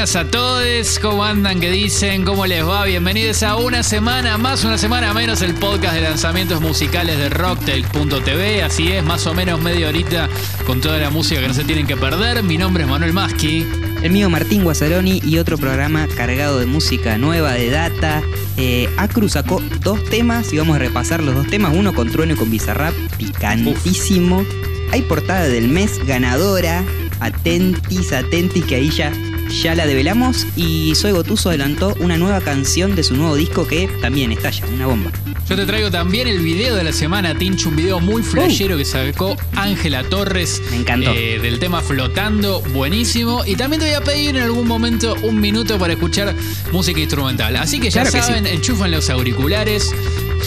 [0.00, 0.98] buenas a todos.
[0.98, 1.60] ¿Cómo andan?
[1.60, 2.24] ¿Qué dicen?
[2.24, 2.86] ¿Cómo les va?
[2.86, 8.62] Bienvenidos a una semana más, una semana menos, el podcast de lanzamientos musicales de Rocktail.tv.
[8.62, 10.26] Así es, más o menos media horita
[10.66, 12.42] con toda la música que no se tienen que perder.
[12.42, 13.66] Mi nombre es Manuel Maschi.
[14.02, 18.22] El mío Martín Guazzaroni y otro programa cargado de música nueva, de data.
[18.56, 21.74] Eh, Acru sacó dos temas y vamos a repasar los dos temas.
[21.76, 24.46] Uno con Trueno y con Bizarrap, picantísimo.
[24.92, 26.82] Hay portada del mes ganadora.
[27.20, 29.12] Atentis, atentis, que ahí ya,
[29.50, 30.46] ya la develamos.
[30.56, 34.86] Y Soy Gotuso adelantó una nueva canción de su nuevo disco que también estalla, una
[34.86, 35.10] bomba.
[35.48, 38.84] Yo te traigo también el video de la semana, Tincho, un video muy flashero que
[38.84, 40.62] sacó Ángela Torres.
[40.70, 41.10] Me encantó.
[41.12, 43.44] eh, del tema Flotando, buenísimo.
[43.44, 46.34] Y también te voy a pedir en algún momento un minuto para escuchar
[46.72, 47.56] música instrumental.
[47.56, 48.52] Así que ya Claro que saben, sí.
[48.52, 49.92] enchufan los auriculares,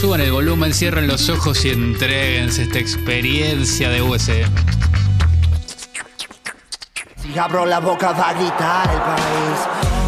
[0.00, 4.44] suban el volumen, cierren los ojos y entreguense esta experiencia de USB.
[7.34, 10.03] Si abro la boca va a gritar el país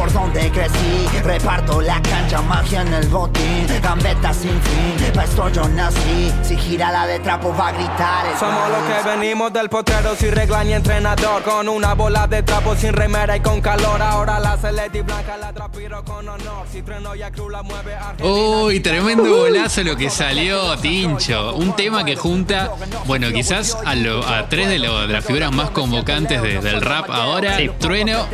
[0.00, 1.08] Por donde crecí.
[1.22, 3.66] Reparto la cancha, magia en el botín.
[3.82, 6.32] Gambeta sin fin, pa' esto yo nací.
[6.42, 10.14] Si gira la de trapo va a gritar el Somos los que venimos del potrero
[10.16, 11.42] sin regla ni entrenador.
[11.42, 14.00] Con una bola de trapo sin remera y con calor.
[14.00, 16.66] Ahora la celeste y blanca la trapiro con honor.
[16.72, 21.54] Si trueno y a cruz la mueve Argentina Uy, tremendo golazo lo que salió, Tincho.
[21.56, 22.70] Un tema que junta,
[23.04, 26.80] bueno, quizás a, lo- a tres de, lo- de las figuras más convocantes de- del
[26.80, 27.70] rap ahora: Sí.
[27.78, 28.24] Trueno,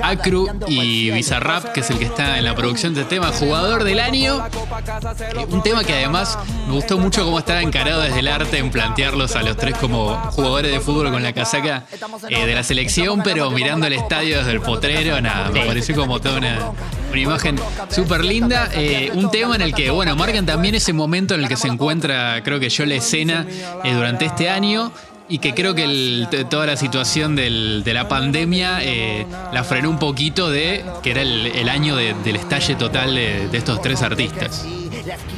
[0.00, 3.98] Acru y Bizarrap, que es el que está en la producción de tema, jugador del
[3.98, 4.46] año.
[4.46, 6.38] Eh, Un tema que además
[6.68, 10.14] me gustó mucho cómo estaba encarado desde el arte en plantearlos a los tres como
[10.30, 11.84] jugadores de fútbol con la casaca
[12.28, 16.20] eh, de la selección, pero mirando el estadio desde el potrero, nada, me pareció como
[16.20, 16.70] toda una,
[17.10, 17.58] una imagen
[17.90, 18.70] súper linda.
[18.74, 21.66] Eh, un tema en el que, bueno, marcan también ese momento en el que se
[21.66, 23.44] encuentra, creo que yo, la escena
[23.82, 24.92] durante este año.
[25.30, 30.50] Y que creo que toda la situación de la pandemia eh, la frenó un poquito
[30.50, 34.64] de que era el, año de- del estalle total de estos tres artistas.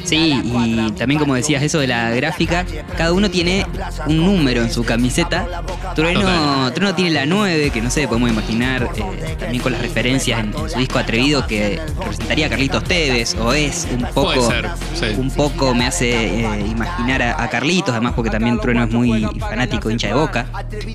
[0.03, 2.65] Sí, y también como decías eso de la gráfica,
[2.97, 3.65] cada uno tiene
[4.07, 5.45] un número en su camiseta.
[5.95, 6.71] Trueno.
[6.73, 10.53] Trueno tiene la 9, que no sé, podemos imaginar eh, también con las referencias en,
[10.57, 14.69] en su disco Atrevido que representaría a Carlitos Tevez, o es un poco, Puede ser,
[14.93, 15.05] sí.
[15.19, 19.27] un poco me hace eh, imaginar a, a Carlitos, además porque también Trueno es muy
[19.39, 20.45] fanático, hincha de boca.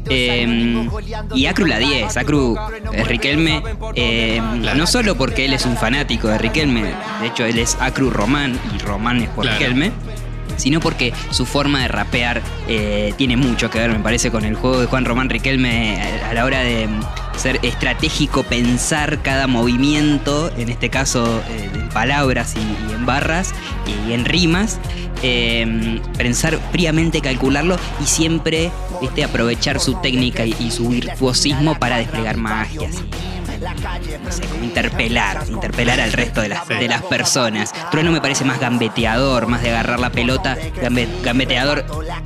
[0.09, 0.88] Eh,
[1.34, 2.56] y Acru la 10, Acru
[2.92, 3.62] es Riquelme,
[3.94, 4.78] eh, Claro.
[4.78, 6.82] no solo porque él es un fanático de Riquelme,
[7.20, 9.93] de hecho él es Acru Román y Román es por Claro.
[10.56, 14.54] Sino porque su forma de rapear eh, tiene mucho que ver, me parece, con el
[14.54, 17.00] juego de Juan Román Riquelme eh, a la hora de mm,
[17.37, 23.53] ser estratégico, pensar cada movimiento, en este caso eh, en palabras y, y en barras
[24.09, 24.78] y en rimas,
[25.22, 29.25] eh, pensar fríamente, calcularlo y siempre ¿viste?
[29.25, 32.88] aprovechar su técnica y, y su virtuosismo para desplegar magia.
[33.61, 37.72] No sé, como interpelar, interpelar al resto de las, de las personas.
[37.91, 41.84] Trueno me parece más gambeteador, más de agarrar la pelota, gambe- gambeteador,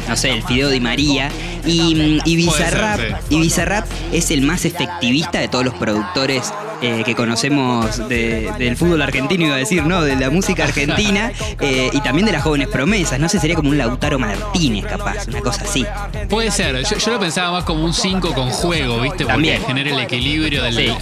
[0.08, 1.30] no sé, el Fideo Di María.
[1.64, 3.34] Y, y ser, Bizarrap, sí.
[3.34, 6.52] y Bizarrap es el más efectivista de todos los productores
[6.82, 10.02] eh, que conocemos de- del fútbol argentino, iba a decir, ¿no?
[10.02, 13.18] De la música argentina eh, y también de las jóvenes promesas.
[13.20, 15.84] No sé, sería como un Lautaro Martínez, capaz, una cosa así.
[16.28, 19.18] Puede ser, yo, yo lo pensaba más como un 5 con juego, ¿viste?
[19.24, 19.62] Porque También.
[19.66, 20.74] genera el equilibrio del.
[20.74, 20.92] Sí.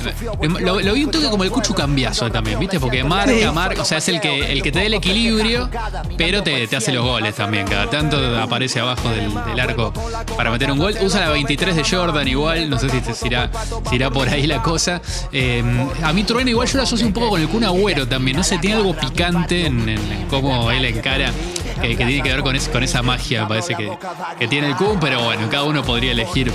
[0.60, 2.78] Lo, lo vi un toque como el Cuchu Cambiazo también, ¿viste?
[2.80, 3.44] Porque marca, Sí.
[3.54, 5.68] marca, o sea, es el que, el que te da el equilibrio,
[6.16, 7.66] pero te, te hace los goles también.
[7.66, 9.92] Cada tanto aparece abajo del, del arco
[10.36, 10.94] para meter un gol.
[11.00, 13.50] Usa la 23 de Jordan igual, no sé si, si irá,
[13.88, 15.00] si irá por ahí la cosa.
[15.32, 15.62] Eh,
[16.02, 18.42] a mí Trueno igual yo lo asocio un poco con el Kun Agüero también, no
[18.42, 19.98] sé, tiene algo picante en,
[20.30, 21.32] cómo él encara.
[21.80, 23.88] Que, que tiene que ver con, esa magia, parece que,
[24.36, 26.52] que tiene el Kun, pero bueno, cada uno podría elegir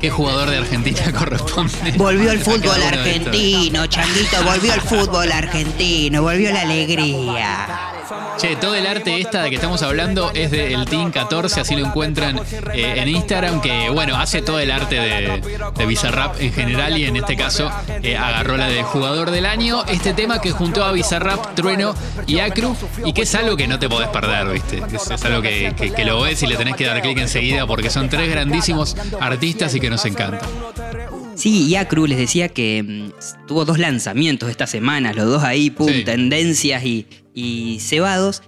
[0.00, 1.92] qué jugador de Argentina corresponde.
[1.96, 8.01] Volvió el fútbol argentino, Changuito, volvió el fútbol argentino, volvió la alegría.
[8.38, 11.86] Che, todo el arte esta de que estamos hablando es del Team 14, así lo
[11.86, 12.40] encuentran
[12.74, 17.16] eh, en Instagram, que bueno, hace todo el arte de, Bizarrap en general y en
[17.16, 17.70] este caso
[18.02, 19.84] eh, agarró la de jugador del año.
[19.86, 21.94] Este tema que juntó a Bizarrap, Trueno
[22.26, 22.74] y Acru
[23.04, 24.82] y que es algo que no te podés perder, ¿viste?
[24.92, 28.08] Es, algo que- que lo ves y le tenés que dar clic enseguida porque son
[28.08, 30.48] tres grandísimos artistas y que nos encantan.
[31.42, 35.70] Sí, y Acru les decía que mm, tuvo dos lanzamientos esta semana, los dos ahí,
[35.70, 36.04] pum, Sí.
[36.04, 38.44] tendencias y, y cebados.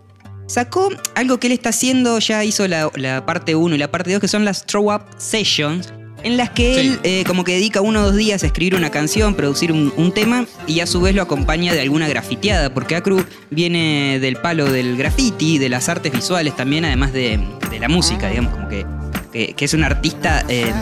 [0.46, 4.12] Sacó algo que él está haciendo, ya hizo la, la parte 1 y la parte
[4.12, 5.93] 2, que son las Throw Up Sessions,
[6.23, 6.81] en las que Sí.
[6.87, 9.93] él eh, como que dedica uno o dos días a escribir una canción, producir un,
[9.96, 14.37] un tema y a su vez lo acompaña de alguna grafiteada, porque Acru viene del
[14.37, 18.69] palo del graffiti, de las artes visuales también, además de, de la música, digamos, como
[18.69, 18.87] que
[19.35, 20.73] que, que es un artista eh,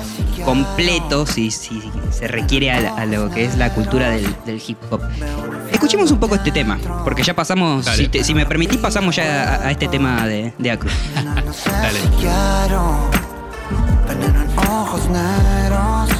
[0.45, 4.77] completo si, si se requiere a, a lo que es la cultura del, del hip
[4.91, 5.01] hop.
[5.73, 9.55] Escuchemos un poco este tema, porque ya pasamos, si, te- si me permitís, pasamos ya
[9.57, 10.91] a, a este tema de, de Acru.
[11.15, 11.99] Dale.
[12.21, 13.11] Quiero
[14.07, 16.12] veneno en ojos negros.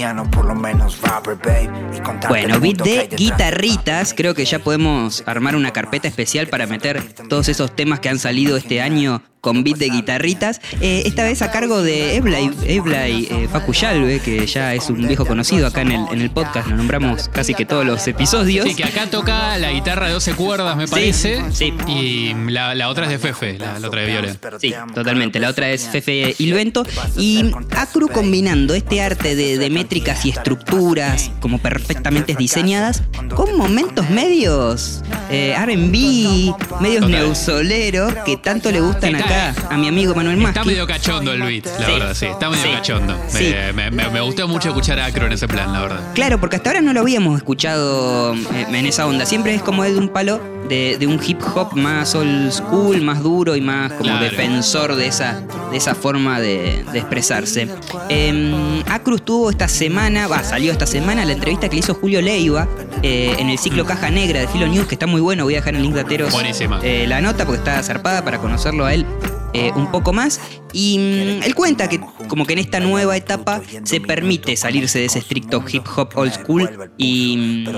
[0.00, 1.70] Piano, por lo menos rapper, babe.
[1.94, 4.14] Y contarte Bueno, beat de guitarritas.
[4.14, 8.18] Creo que ya podemos armar una carpeta especial para meter todos esos temas que han
[8.18, 10.60] salido este año con beat de guitarritas.
[10.80, 15.66] Eh, esta vez a cargo de Eblay, Eblay eh, que ya es un viejo conocido
[15.66, 16.68] acá en el, en el podcast.
[16.68, 18.66] Lo nombramos casi que todos los episodios.
[18.68, 21.42] Sí, que acá toca la guitarra de 12 cuerdas, me parece.
[21.52, 21.72] sí.
[21.86, 24.38] Y la, la otra es de Fefe, la, la otra de Violet.
[24.60, 25.38] Sí, totalmente.
[25.40, 26.84] La otra es Fefe Ilvento.
[27.16, 33.02] Y Acru combinando este arte de, de métricas y estructuras como perfectamente diseñadas
[33.34, 39.88] con momentos medios eh, RB, medios neusoleros que tanto le gustan Está- acá a mi
[39.88, 40.68] amigo Manuel Está Maschi.
[40.68, 41.92] medio cachondo el beat, la Sí.
[41.92, 42.26] verdad, sí.
[42.26, 42.70] Está medio Sí.
[42.72, 43.16] cachondo.
[43.32, 43.54] Me, Sí.
[43.74, 46.00] me- me- me gustó mucho escuchar a Acro en ese plan, la verdad.
[46.14, 49.26] Claro, porque hasta ahora no lo habíamos escuchado eh, en esa onda.
[49.26, 53.22] Siempre es como de un palo de, de un hip hop más old school, más
[53.22, 54.24] duro y más como Claro.
[54.24, 55.40] defensor de esa,
[55.70, 57.68] de esa forma de, de expresarse.
[58.08, 62.20] Eh, Acruz tuvo esta semana, va, salió esta semana la entrevista que le hizo Julio
[62.22, 62.68] Leiva
[63.02, 65.44] eh, en el ciclo Caja Negra de Filo News, que está muy bueno.
[65.44, 66.34] Voy a dejar en el link de Ateros
[66.82, 69.06] eh, la nota porque está zarpada para conocerlo a él
[69.52, 70.40] eh, un poco más.
[70.72, 75.06] Y mm, él cuenta que como que en esta nueva etapa se permite salirse de
[75.06, 77.68] ese estricto hip hop old school y, mm,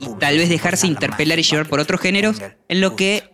[0.00, 3.30] y tal vez dejarse interpelar y llevar por otros géneros, en lo que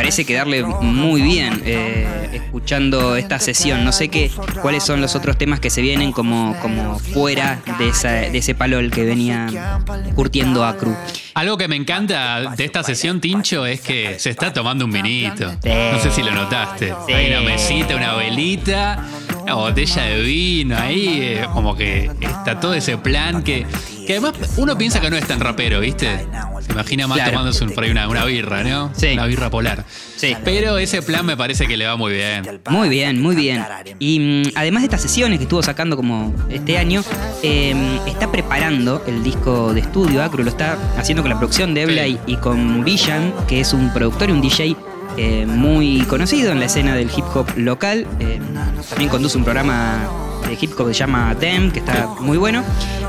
[0.00, 3.84] parece quedarle muy bien eh, escuchando esta sesión.
[3.84, 4.30] No sé qué,
[4.62, 8.54] cuáles son los otros temas que se vienen como, como fuera de, esa, de ese
[8.54, 9.78] palo al que venía
[10.14, 10.96] curtiendo a Cruz.
[11.34, 15.50] Algo que me encanta de esta sesión, Tincho, es que se está tomando un vinito.
[15.62, 15.70] Sí.
[15.92, 16.94] No sé si lo notaste.
[17.06, 17.12] Sí.
[17.12, 19.04] Hay una mesita, una velita,
[19.42, 23.66] una botella de vino ahí, eh, como que está todo ese plan que,
[24.06, 26.26] que además uno piensa que no es tan rapero, ¿viste?
[26.60, 27.30] Se imagina más Claro.
[27.32, 28.90] tomándose un- por ahí una, una birra, ¿no?
[28.96, 29.08] Sí.
[29.14, 29.84] Una birra polar.
[30.16, 30.36] Sí.
[30.44, 32.60] Pero ese plan me parece que le va muy bien.
[32.68, 33.64] Muy bien, muy bien.
[33.98, 37.02] Y mm, además de estas sesiones que estuvo sacando como este año,
[37.42, 37.74] eh,
[38.06, 40.22] está preparando el disco de estudio.
[40.22, 43.92] Acru lo está haciendo con la producción de Eblay y con Villan, que es un
[43.92, 44.76] productor y un DJ
[45.16, 48.06] eh, muy conocido en la escena del hip hop local.
[48.20, 48.40] Eh,
[48.88, 50.08] también conduce un programa
[50.50, 52.62] de hip hop se llama Dem, que está muy bueno.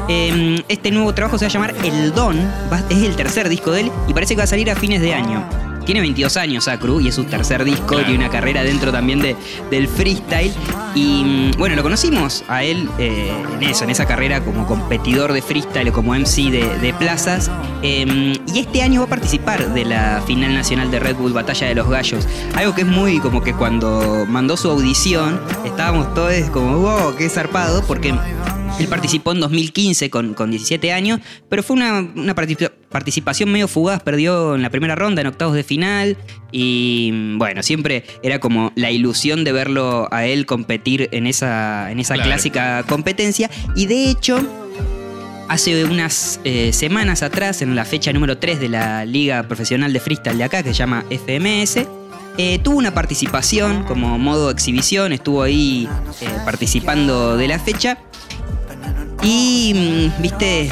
[0.07, 2.38] Eh, este nuevo trabajo se va a llamar El Don,
[2.89, 5.13] es el tercer disco de él y parece que va a salir a fines de
[5.13, 5.70] año.
[5.86, 9.36] Tiene 22 años Acru y es su tercer disco y una carrera dentro también de,
[9.69, 10.54] del freestyle.
[10.95, 15.33] Y mm, bueno, lo conocimos a él eh, en eso, en esa carrera como competidor
[15.33, 17.50] de freestyle o como MC de, de plazas.
[17.81, 21.68] Eh, y este año va a participar de la final nacional de Red Bull Batalla
[21.68, 22.28] de los Gallos.
[22.56, 27.30] Algo que es muy como que cuando mandó su audición estábamos todos como, wow, qué
[27.30, 28.13] zarpado, porque
[28.79, 31.19] él participó en 2015 con, con 17 años,
[31.50, 35.53] pero fue una, una particip- participación medio fugaz, perdió en la primera ronda, en octavos
[35.56, 36.18] de final,
[36.51, 41.91] y mm, bueno, siempre era como la ilusión de verlo a él competir en esa,
[41.91, 42.29] en esa Claro.
[42.29, 44.39] clásica competencia, y de hecho...
[45.47, 49.99] Hace unas eh, semanas atrás, en la fecha número 3 de la Liga Profesional de
[49.99, 51.85] Freestyle de acá, que se llama FMS,
[52.37, 55.90] eh, tuvo una participación como modo exhibición, estuvo ahí
[56.21, 57.97] eh, participando de la fecha.
[59.23, 60.69] Y, mm, viste,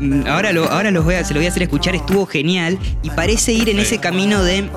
[0.00, 2.78] mm, ahora, lo, ahora los voy a- se lo voy a hacer escuchar, estuvo genial.
[3.02, 4.68] Y parece ir en ese camino de,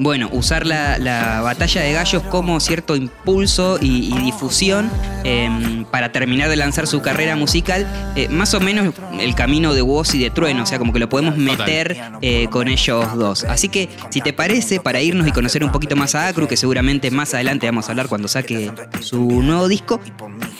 [0.00, 4.90] bueno, usar la, la batalla de gallos como cierto impulso y, y difusión
[5.24, 9.82] em, para terminar de lanzar su carrera musical, eh, más o menos el camino de
[9.82, 13.44] Woz y de Trueno, o sea, como que lo podemos meter eh, con ellos dos.
[13.44, 16.56] Así que, si te parece, para irnos y conocer un poquito más a Acru, que
[16.56, 20.00] seguramente más adelante vamos a hablar cuando saque su nuevo disco,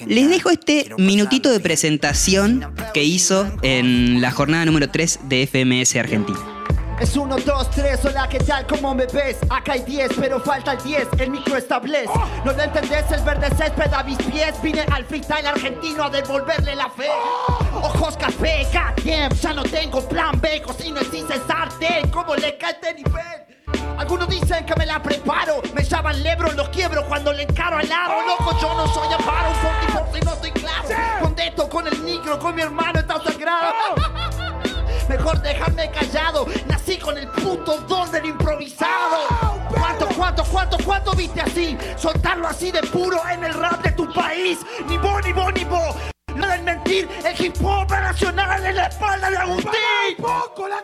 [0.07, 5.97] les dejo este minutito de presentación que hizo en la jornada número 3 de FMS
[5.97, 6.39] Argentina.
[7.01, 8.67] Es 1, 2, 3, hola, ¿qué tal?
[8.67, 9.39] ¿Cómo me ves?
[9.49, 12.13] Acá hay 10, pero falta el 10, el micro establece.
[12.45, 13.11] ¿No lo entendés?
[13.11, 14.61] El verde césped a mis pies.
[14.61, 17.09] Vine al freestyle argentino a devolverle la fe.
[17.73, 20.61] Ojos café, goddamn, ya no tengo plan B.
[20.61, 23.47] Cocino sin cesarte, ¿cómo le cae este nivel?
[23.97, 27.91] Algunos dicen que me la preparo, me llaman lebro, los quiebro cuando le encaro al
[27.91, 28.27] aro.
[28.27, 29.57] Loco, yo no soy amparo, un
[29.89, 30.89] 44 si no estoy claro.
[31.23, 34.50] Contesto con el micro, con mi hermano está sagrado.
[35.11, 36.47] Mejor dejarme callado.
[36.69, 39.27] Nací con el puto don del improvisado.
[39.69, 41.77] ¿Cuánto, cuánto, cuánto, cuánto viste así?
[41.97, 44.61] Soltarlo así de puro en el rap de tu país.
[44.87, 45.97] Ni vos, ni vos, ni vos.
[46.37, 50.17] No deben mentir, el hip hop nacional en la espalda de Agustín.
[50.17, 50.81] Poco la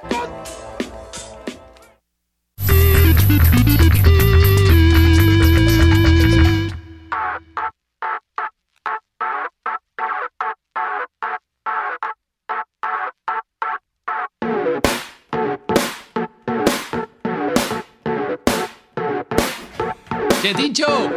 [20.46, 21.10] Che, Tincho.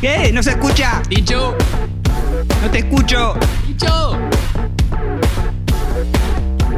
[0.00, 0.32] ¿Qué?
[0.32, 1.00] ¿No se escucha?
[1.08, 1.56] Tincho.
[2.60, 3.34] No te escucho.
[3.64, 4.18] Tincho.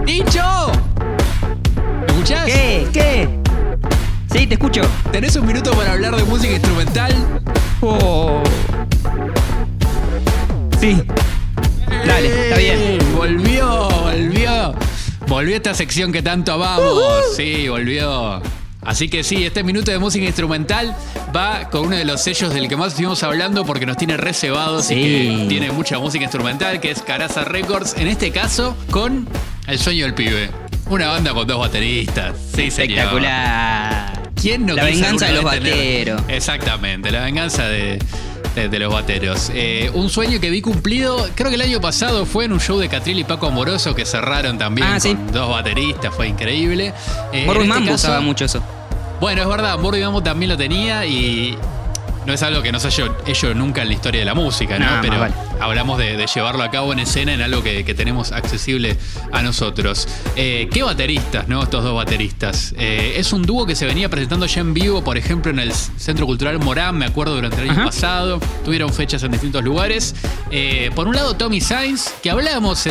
[0.05, 0.73] Tincho.
[1.99, 2.45] ¿Me escuchás?
[2.45, 2.87] ¿Qué?
[2.93, 3.29] ¿Qué?
[4.31, 4.83] Sí, te escucho.
[5.11, 7.15] ¿Tenés un minuto para hablar de música instrumental?
[7.81, 8.43] Oh.
[10.79, 11.03] Sí.
[12.07, 12.79] Dale, está bien.
[12.79, 12.99] ¡Eh!
[13.17, 14.75] Volvió, volvió.
[15.27, 17.03] Volvió esta sección que tanto amamos.
[17.35, 18.43] Sí, volvió.
[18.85, 20.95] Así que sí, este minuto de música instrumental
[21.35, 24.91] va con uno de los sellos del que más estuvimos hablando porque nos tiene reservados
[24.91, 27.95] y que tiene mucha música instrumental, que es Caraza Records.
[27.99, 29.27] En este caso, con
[29.67, 30.51] El Sueño del Pibe.
[30.91, 32.37] Una banda con dos bateristas.
[32.55, 32.99] Sí, señor.
[32.99, 34.31] Espectacular.
[34.41, 36.23] ¿Quién no La venganza de los bateros.
[36.29, 37.99] Exactamente, la venganza de,
[38.55, 39.51] de- los bateros.
[39.55, 42.79] Eh, un sueño que vi cumplido, creo que el año pasado fue en un show
[42.79, 45.17] de Catril y Paco Amoroso que cerraron también Ah, con sí.
[45.33, 46.93] dos bateristas, fue increíble.
[47.33, 48.63] Eh, y este caso- usaba mucho eso.
[49.21, 51.57] Bueno, es verdad, Morro y Mambo también lo tenía y
[52.27, 54.79] no es algo que no se haya hecho nunca en la historia de la música,
[54.79, 54.87] ¿no?
[55.03, 55.35] Pero vale.
[55.61, 58.97] Hablamos de, de llevarlo a cabo en escena en algo que, que tenemos accesible
[59.33, 60.09] a nosotros.
[60.37, 61.63] Eh, ¿Qué bateristas, no?
[61.63, 62.75] Estos dos bateristas.
[62.79, 65.73] Eh, es un dúo que se venía presentando ya en vivo, por ejemplo, en el
[65.73, 67.85] Centro Cultural Morán, me acuerdo, durante el año Ajá.
[67.87, 68.41] pasado.
[68.65, 70.15] Tuvieron fechas en distintos lugares.
[70.51, 72.85] Eh, por un lado, Tommy Sainz, que hablábamos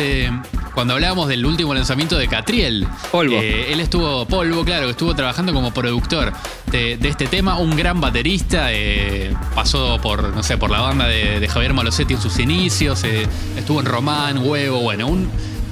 [0.74, 2.86] cuando hablábamos del último lanzamiento de Catriel.
[3.12, 3.40] Polvo.
[3.40, 6.32] Él estuvo, Polvo, claro, que estuvo trabajando como productor
[6.70, 8.68] de, de este tema, un gran baterista,
[9.54, 13.80] pasó por, no sé, por la banda de, de Javier Malosetti en sus inicios, estuvo
[13.80, 15.28] en Román, Huevo, bueno, un,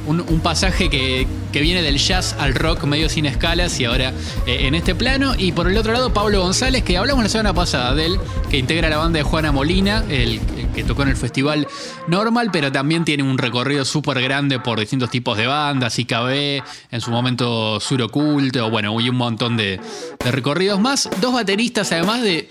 [0.06, 4.12] un- pasaje que, que viene del jazz al rock medio sin escalas y ahora
[4.46, 5.34] eh, en este plano.
[5.38, 8.18] Y por el otro lado, Pablo González, que hablamos la semana pasada de él,
[8.50, 11.68] que integra la banda de Juana Molina, el, el que tocó en el festival
[12.08, 17.00] normal, pero también tiene un recorrido súper grande por distintos tipos de bandas, IKB, en
[17.00, 19.78] su momento Sur Oculto, bueno, y un montón de,
[20.24, 21.08] de recorridos más.
[21.20, 22.48] Dos bateristas, además de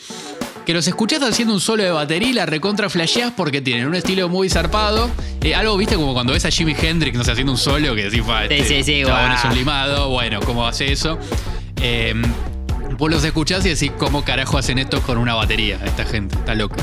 [0.66, 3.96] que los escuchás haciendo un solo de batería y la recontra flasheás porque tienen un
[3.96, 5.10] estilo muy zarpado.
[5.42, 8.04] Eh, algo, viste, como cuando ves a Jimi Hendrix, no sé, haciendo un solo que
[8.06, 10.10] decís, "Fa, Sí, este sí, sí, es un limado.
[10.10, 11.18] Bueno, ¿cómo hace eso?
[11.82, 12.14] Eh,
[13.02, 15.80] vos los escuchás y decís, ¿cómo carajo hacen esto con una batería?
[15.84, 16.76] Esta gente, está loca.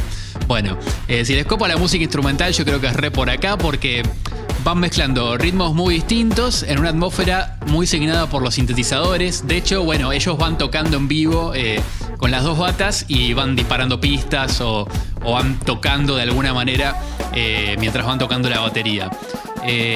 [0.48, 3.56] Bueno, eh, si les copa la música instrumental, yo creo que es re por acá
[3.56, 4.02] porque
[4.64, 9.46] van mezclando ritmos muy distintos en una atmósfera muy signada por los sintetizadores.
[9.46, 11.80] De hecho, bueno, ellos van tocando en vivo eh,
[12.16, 14.88] con las dos batas y van disparando pistas o,
[15.22, 17.00] van tocando de alguna manera
[17.32, 19.08] eh, mientras van tocando la batería.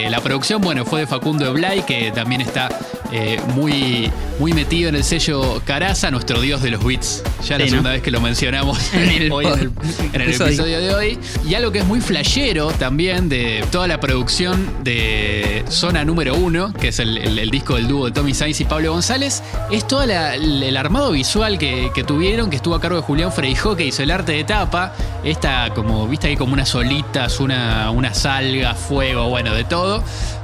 [0.08, 2.68] La producción, bueno, fue de Facundo Eblay, que también está
[3.12, 7.22] eh, muy, muy metido en el sello Caraza, nuestro dios de los beats.
[7.46, 10.28] Ya la segunda vez que lo mencionamos En el hoy en el, pod- en el
[10.28, 10.80] episodio.
[10.80, 11.18] de hoy.
[11.46, 16.72] Y algo que es muy flashero también de toda la producción de Zona número uno,
[16.72, 20.76] que es el, disco del dúo de Tommy Sainz y Pablo González, es todo el
[20.76, 24.10] armado visual que, que tuvieron, que estuvo a cargo de Julián Freijó, que hizo el
[24.10, 24.94] arte de tapa.
[25.24, 30.02] Esta, como, viste ahí como unas olitas, una, una salga, fuego, bueno, de todo.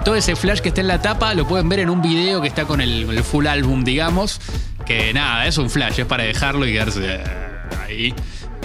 [0.08, 2.48] Todo ese flash que está en la tapa lo pueden ver en un video que
[2.48, 4.40] está con el, full álbum, digamos.
[4.86, 7.24] Que nada, es un flash, es para dejarlo y quedarse eh,
[7.84, 8.14] ahí.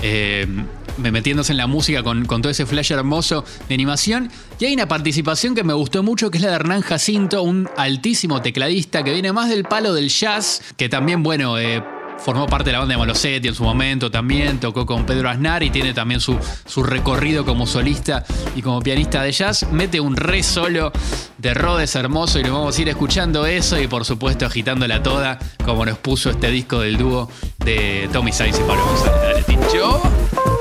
[0.01, 0.47] Eh,
[0.95, 4.31] me- metiéndose en la música con, con todo ese flash hermoso de animación.
[4.57, 7.69] Y hay una participación que me gustó mucho, que es la de Hernán Jacinto, un
[7.75, 11.83] altísimo tecladista que viene más del palo del jazz, que también, bueno, eh,
[12.23, 15.61] formó parte de la banda de Malosetti en su momento también, tocó con Pedro Aznar
[15.61, 18.23] y tiene también su, su recorrido como solista
[18.55, 19.67] y como pianista de jazz.
[19.71, 20.91] Mete un re solo
[21.37, 25.37] de Rhodes hermoso y lo vamos a ir escuchando eso y por supuesto agitándola toda,
[25.65, 27.29] como nos puso este disco del dúo
[27.65, 29.45] de Tommy Sainz y Pablo González.
[29.45, 30.52] Dale,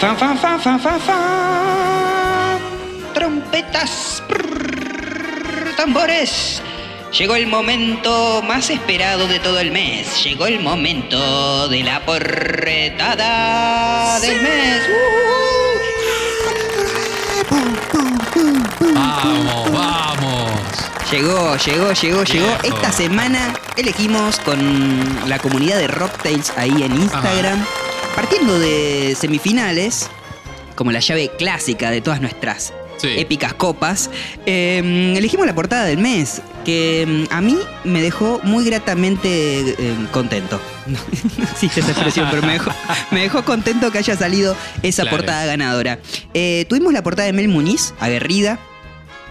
[0.00, 2.58] Fra, fa, fa, fa, fa, fa, fa.
[3.12, 6.62] Trompetas, prrr, tambores.
[7.12, 10.22] Llegó el momento más esperado de todo el mes.
[10.24, 14.82] Llegó el momento de la porretada del mes.
[18.94, 20.50] Vamos, vamos.
[21.10, 22.46] Llegó, llegó, llegó, llegó.
[22.46, 22.62] Viejo.
[22.62, 27.66] Esta semana elegimos con la comunidad de Rocktails ahí en Instagram,
[28.20, 30.10] partiendo de semifinales,
[30.74, 33.08] como la llave clásica de todas nuestras Sí.
[33.16, 34.10] épicas copas.
[34.44, 39.94] Eh, elegimos la portada del mes, que mm, a mí me dejó muy gratamente eh,
[40.12, 40.60] contento.
[40.86, 40.98] No,
[41.38, 42.72] no existe esa expresión, pero me dejó,
[43.10, 45.16] me dejó contento que haya salido esa Claro.
[45.16, 45.98] portada ganadora.
[46.34, 48.58] Eh, tuvimos la portada de Mel Muniz, aguerrida,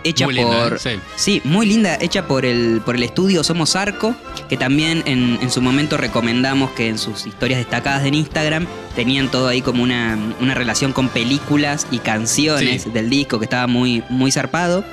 [0.03, 0.79] hecha Muy linda, por...
[0.79, 0.91] Sí.
[1.15, 4.15] Sí, muy linda, hecha por el, por el estudio Somos Arco,
[4.47, 9.29] que también en, en su momento recomendamos que en sus historias destacadas en Instagram tenían
[9.29, 12.89] todo ahí como una, una relación con películas y canciones Sí.
[12.89, 14.83] del disco que estaba muy, muy zarpado.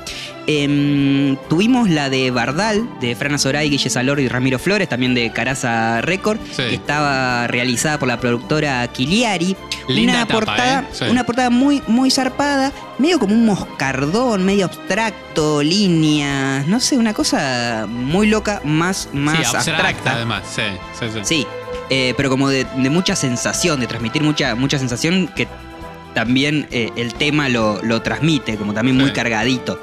[0.48, 5.32] Em, tuvimos la de Bardal, de Frana Soray, Guille Salor y Ramiro Flores, también de
[5.32, 6.62] Caraza Record, Sí.
[6.68, 9.56] que estaba realizada por la productora Kiliari.
[9.88, 10.84] Linda una portada, ¿eh?
[10.92, 11.04] Sí.
[11.10, 17.12] una portada muy, muy zarpada, medio como un moscardón, medio abstracto, líneas, no sé, una
[17.12, 20.12] cosa muy loca, más, más sí, abstracta, abstracta.
[20.12, 20.42] además.
[20.54, 20.62] Sí,
[20.98, 21.20] sí, sí.
[21.24, 21.46] Sí,
[21.90, 25.48] eh, pero como de, de mucha sensación, de transmitir mucha, mucha sensación que
[26.14, 29.78] también eh, el tema lo, lo transmite, como también muy cargadito.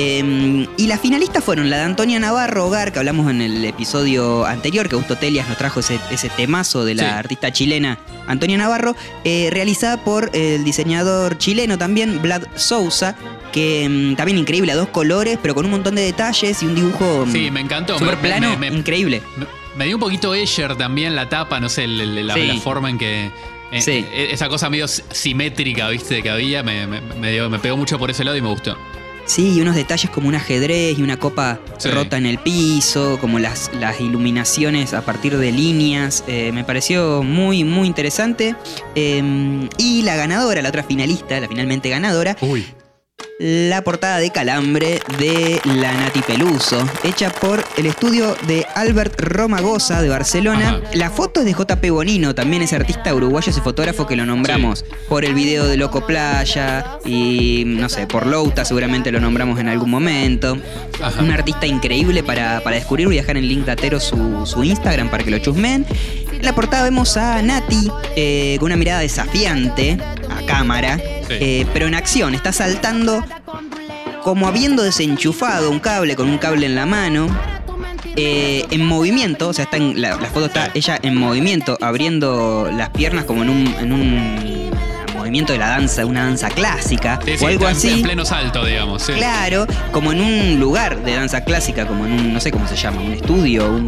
[0.00, 4.46] Eh, y las finalistas fueron la de Antonia Navarro Hogar, que hablamos en el episodio
[4.46, 7.08] anterior, que Augusto Telias nos trajo ese, ese temazo de la Sí.
[7.08, 13.16] artista chilena Antonia Navarro, eh, realizada por el diseñador chileno también, Vlad Sousa,
[13.52, 16.74] que mm, también increíble, a dos colores, pero con un montón de detalles y un
[16.76, 17.98] dibujo mm, Sí, me encantó.
[17.98, 19.22] súper Me- plano, me- me- increíble.
[19.76, 22.46] Me, dio un poquito Escher también la tapa, no sé, la, Sí.
[22.46, 23.30] la forma en que.
[23.72, 24.04] eh, Sí.
[24.12, 27.98] eh, Esa cosa medio simétrica, viste, que había, me, me- me dio- me pegó mucho
[27.98, 28.76] por ese lado y me gustó.
[29.28, 31.90] Sí, y unos detalles como un ajedrez y una copa Sí.
[31.90, 36.24] rota en el piso, como las, las iluminaciones a partir de líneas.
[36.26, 38.56] eh, me pareció muy, muy interesante.
[38.94, 42.64] Eh, y la ganadora, la otra finalista, la finalmente ganadora, Uy.
[43.38, 50.02] La portada de Calambre de la Nati Peluso, hecha por el estudio de Albert Romagosa
[50.02, 50.82] de Barcelona.
[50.82, 50.90] Ajá.
[50.94, 54.84] La foto es de JP Bonino, también ese artista uruguayo, ese fotógrafo que lo nombramos
[55.08, 59.68] por el video de Loco Playa y no sé, por Louta seguramente lo nombramos en
[59.68, 60.58] algún momento.
[61.00, 61.22] Ajá.
[61.22, 63.06] Un artista increíble para, para descubrir.
[63.06, 65.86] Voy a dejar en link datero su, su Instagram para que lo chusmen.
[66.38, 69.98] En la portada vemos a Nati eh, con una mirada desafiante
[70.30, 71.34] a cámara, Sí.
[71.40, 72.34] eh, pero en acción.
[72.34, 73.22] Está saltando
[74.22, 77.26] como habiendo desenchufado un cable con un cable en la mano.
[78.20, 82.68] eh, en movimiento, o sea, está en, la, la foto está ella en movimiento, abriendo
[82.74, 84.70] las piernas como en un, en un
[85.16, 87.90] movimiento de la danza, una danza clásica Sí, sí, o algo en- así.
[87.90, 89.02] En pleno salto, digamos.
[89.02, 89.12] sí.
[89.12, 92.74] Claro, como en un lugar de danza clásica, como en un, no sé cómo se
[92.74, 93.86] llama, un estudio, un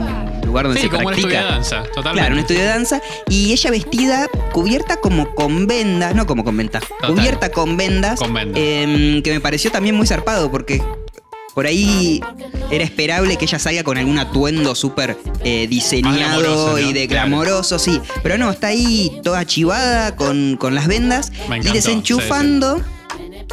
[0.51, 1.29] lugar donde Sí, se como un practica.
[1.29, 2.19] estudio de danza, totalmente.
[2.21, 3.03] Claro, un estudio de danza.
[3.29, 7.15] Y ella vestida, cubierta como con vendas, no como con vendas, Total.
[7.15, 8.19] cubierta con vendas.
[8.19, 8.61] Con vendas.
[8.63, 10.83] em, que me pareció también muy zarpado porque
[11.55, 12.21] por ahí
[12.71, 16.79] era esperable que ella salga con algún atuendo súper eh, diseñado glamoroso, ¿no?
[16.79, 17.29] y de Claro.
[17.29, 18.01] glamoroso, sí.
[18.23, 21.33] Pero no, está ahí toda chivada con, con las vendas
[21.63, 22.81] y desenchufando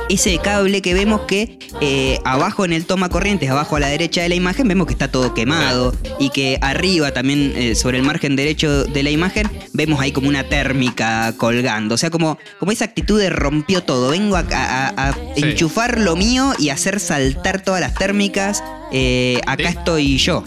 [0.10, 4.22] ese cable que vemos que eh, abajo en el toma corrientes, abajo a la derecha
[4.22, 8.04] de la imagen, vemos que está todo quemado y que arriba también eh, sobre el
[8.04, 11.96] margen derecho de la imagen vemos ahí como una térmica colgando.
[11.96, 14.10] O sea, como, como esa actitud de rompió todo.
[14.10, 15.44] Vengo a, a- a Sí.
[15.44, 18.64] enchufar lo mío y hacer saltar todas las térmicas.
[18.92, 20.44] Eh, acá estoy yo.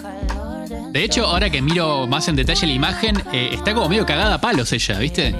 [0.92, 4.40] De hecho, ahora que miro más en detalle la imagen, está como medio cagada a
[4.40, 5.34] palos ella, ¿viste?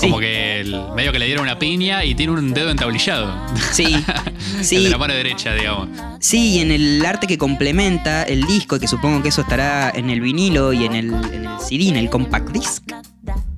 [0.00, 3.32] Como que el- medio que le dieron una piña y tiene un dedo entablillado.
[3.72, 3.84] Sí,
[4.58, 4.82] el sí.
[4.82, 5.88] de la mano derecha, digamos.
[6.20, 10.10] Sí, y en el arte que complementa el disco, que supongo que eso estará en
[10.10, 12.82] el vinilo y en el, en el CD, en el compact disc,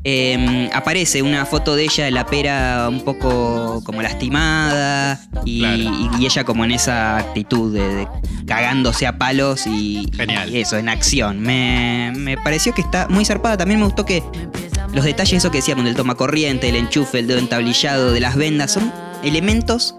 [0.05, 5.77] eh, aparece una foto de ella de la pera un poco como lastimada y, Claro.
[5.77, 8.09] y- y ella como en esa actitud de, de
[8.47, 10.51] cagándose a palos y, Genial.
[10.53, 11.41] y eso, en acción.
[11.41, 13.57] Me, me pareció que está muy zarpada.
[13.57, 14.23] También me gustó que
[14.93, 18.37] los detalles, eso que decíamos, del toma corriente, el enchufe, el dedo entablillado, de las
[18.37, 19.95] vendas, son elementos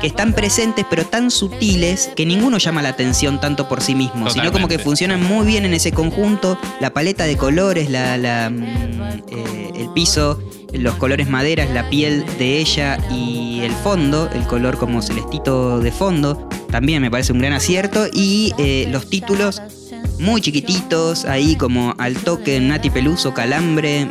[0.00, 4.30] que están presentes pero tan sutiles que ninguno llama la atención tanto por sí mismo,
[4.30, 8.50] sino como que funcionan muy bien en ese conjunto, la paleta de colores, la, la,
[8.50, 8.62] mm,
[9.28, 10.40] eh, el piso,
[10.72, 15.92] los colores maderas, la piel de ella y el fondo, el color como celestito de
[15.92, 18.06] fondo, también me parece un gran acierto.
[18.12, 19.60] Y eh, los títulos
[20.18, 24.06] muy chiquititos, ahí como al toque Nati Peluso, Calambre,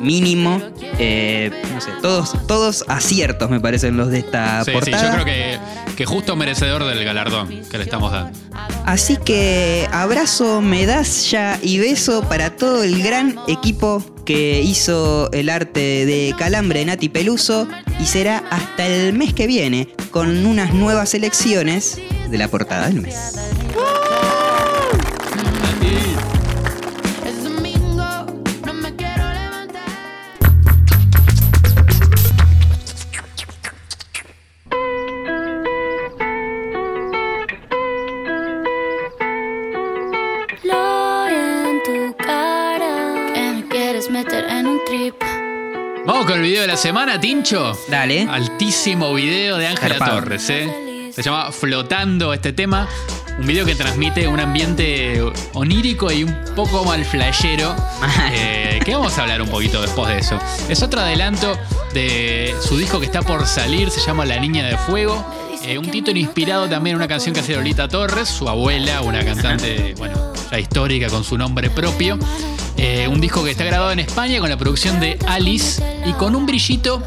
[0.00, 0.60] mínimo,
[0.98, 5.06] eh, no sé, todos, todos aciertos me parecen los de esta Sí, sí, portada.
[5.06, 5.58] yo creo que,
[5.96, 8.38] que justo merecedor del galardón que le estamos dando.
[8.84, 16.04] Así que abrazo, medalla y beso para todo el gran equipo que hizo el arte
[16.06, 17.66] de Calambre de Nati Peluso
[17.98, 23.00] y será hasta el mes que viene con unas nuevas elecciones de la portada del
[23.00, 23.14] mes.
[46.34, 47.78] Con el video de la semana, Tincho.
[47.88, 48.26] Dale.
[48.28, 50.04] Altísimo video de Ángela.
[50.04, 51.12] Torres, ¿eh?
[51.12, 52.88] Se llama Flotando este tema.
[53.38, 57.76] Un video que transmite un ambiente onírico y un poco mal flashero.
[58.32, 60.36] eh, que vamos a hablar un poquito después de eso.
[60.68, 61.56] Es otro adelanto
[61.92, 65.24] de su disco que está por salir, se llama La Niña de Fuego.
[65.62, 69.24] Eh, un título inspirado también en una canción que hace Lolita Torres, su abuela, una
[69.24, 72.18] cantante, bueno, histórica con su nombre propio.
[72.76, 76.34] Eh, un disco que está grabado en España con la producción de Alice y con
[76.34, 77.02] un brillito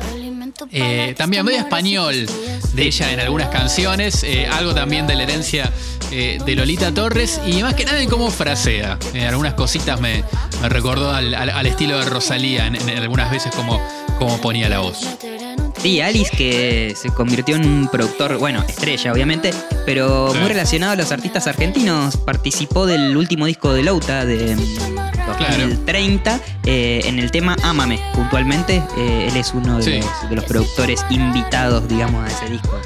[0.71, 2.27] eh, también medio español
[2.73, 5.71] de ella en algunas canciones, eh, algo también de la herencia
[6.09, 8.97] de Lolita Torres y más que nada en cómo frasea.
[9.27, 10.23] Algunas cositas me,
[10.63, 15.05] recordó al, estilo de Rosalía, en, algunas veces como ponía la voz.
[15.81, 19.51] Sí, Alice que se convirtió en un productor, bueno, estrella obviamente,
[19.85, 20.39] pero Sí.
[20.39, 22.17] muy relacionado a los artistas argentinos.
[22.17, 24.55] Participó del último disco de Louta de
[25.37, 25.57] Claro.
[25.67, 28.81] 2030 eh, en el tema Ámame, puntualmente.
[28.97, 29.99] eh, él es uno de, Sí.
[29.99, 32.79] los, de los productores invitados, digamos, a ese disco.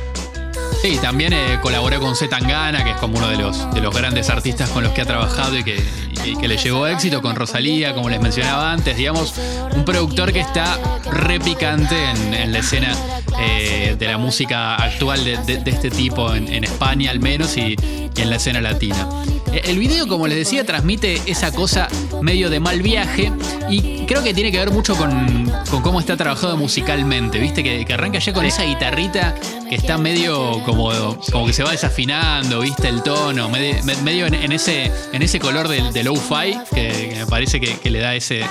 [0.82, 3.96] Sí, también eh, colaboró con Z Tangana, que es como uno de los, de los
[3.96, 5.80] grandes artistas con los que ha trabajado y que,
[6.24, 9.34] y que le llegó éxito, con Rosalía, como les mencionaba antes, digamos,
[9.76, 10.78] un productor que está
[11.12, 12.96] repicante en la escena
[13.42, 17.76] eh, de la música actual de, este tipo, en, España al menos, y,
[18.16, 19.08] en la escena latina.
[19.52, 21.88] Eh, El video, como les decía, transmite esa cosa
[22.22, 23.32] medio de mal viaje
[23.70, 27.64] y creo que tiene que ver mucho con, con cómo está trabajado musicalmente, ¿viste?
[27.64, 29.36] Que, arranca ya con esa guitarrita
[29.70, 30.92] que está medio como,
[31.32, 32.88] como que se va desafinando, ¿viste?
[32.90, 37.26] El tono, medio, me- medio en, ese, en ese color del, del low-fi que, me
[37.26, 38.42] parece que, que le da ese,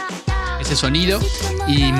[0.60, 1.20] ese sonido.
[1.68, 1.92] Y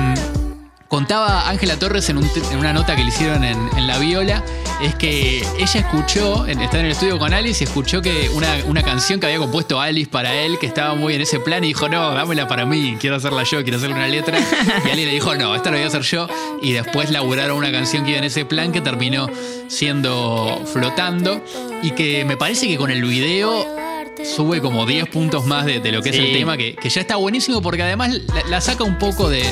[0.91, 2.17] contaba Ángela Torres en,
[2.57, 4.43] una nota que le hicieron en, La Viola,
[4.81, 8.83] es que ella escuchó, está en el estudio con Alice y escuchó que una, una
[8.83, 11.87] canción que había compuesto Alice para él, que estaba muy en ese plan, y dijo,
[11.87, 14.37] no, dámela para mí, quiero hacerla yo, quiero hacerle una letra.
[14.85, 16.27] Y Ali le dijo, no, esta la voy a hacer yo.
[16.61, 19.29] Y después laburaron una canción que iba en ese plan que terminó
[19.69, 21.41] siendo flotando
[21.81, 23.65] y que me parece que con el video
[24.23, 27.01] sube como 10 puntos más de, de lo que es el tema, que, que ya
[27.01, 29.43] está buenísimo porque además la, la saca un poco de,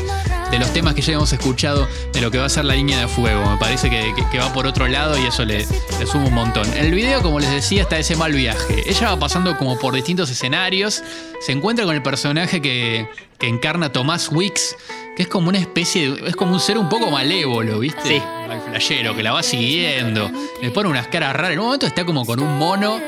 [0.51, 2.99] de los temas que ya hemos escuchado de lo que va a ser la línea
[2.99, 3.49] de fuego.
[3.49, 5.59] Me parece que, que- que va por otro lado y eso le,
[5.99, 6.67] le suma un montón.
[6.73, 8.83] En el video, como les decía, está ese mal viaje.
[8.89, 11.03] Ella va pasando como por distintos escenarios,
[11.41, 13.07] se encuentra con el personaje que,
[13.39, 14.75] que encarna Tomás Wicks,
[15.15, 18.07] que es como una especie de, es como un ser un poco malévolo, ¿viste?
[18.07, 18.21] Sí.
[18.49, 21.51] Al flashero, que la va siguiendo, le pone unas caras raras.
[21.51, 22.99] En un momento está como con un mono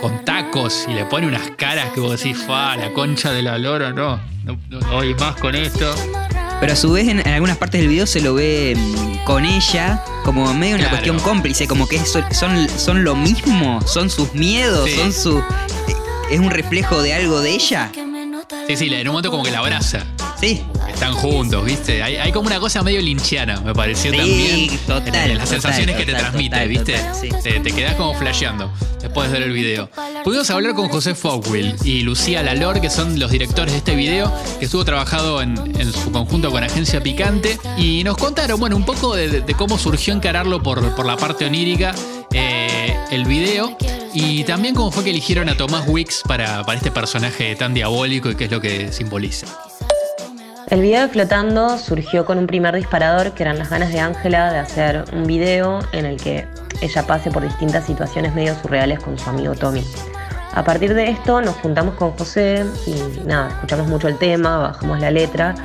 [0.00, 3.58] con tacos y le pone unas caras que vos decís, fa, la concha de la
[3.58, 5.94] lora, no, no, no más con esto.
[6.60, 9.44] Pero a su vez en, en algunas partes del video se lo ve mm, con
[9.44, 10.90] ella como medio una Claro.
[10.96, 14.96] cuestión cómplice, como que eso- son, son lo mismo, son sus miedos, Sí.
[14.96, 15.38] son su...
[15.38, 15.96] eh,
[16.30, 17.90] Es un reflejo de algo de ella.
[18.68, 20.04] Sí, sí, en un momento como que la abraza.
[20.40, 22.02] Sí, Están juntos, ¿viste?
[22.02, 24.78] Hay, hay como una cosa medio linchiana, me pareció Sí, también.
[24.86, 26.96] total, en las total, sensaciones que te transmite, ¿viste?
[27.20, 27.28] sí.
[27.42, 28.72] te, te quedás como flasheando
[29.02, 29.90] después de ver el video.
[30.24, 34.32] Pudimos hablar con José Fogwill y Lucía Lalor, que son los directores de este video,
[34.58, 38.84] que estuvo trabajado en, en su conjunto con Agencia Picante, y nos contaron, bueno, un
[38.86, 41.94] poco de, de- de cómo surgió encararlo por, por la parte onírica,
[42.32, 43.76] eh, el video,
[44.14, 48.30] y también cómo fue que eligieron a Tomás Wicks para, para este personaje tan diabólico
[48.30, 49.46] y qué es lo que simboliza.
[50.70, 54.52] El video de Flotando surgió con un primer disparador que eran las ganas de Ángela
[54.52, 56.46] de hacer un video en el que
[56.80, 59.84] ella pase por distintas situaciones medio surreales con su amigo Tommy.
[60.54, 65.00] A partir de esto nos juntamos con José y nada, escuchamos mucho el tema, bajamos
[65.00, 65.56] la letra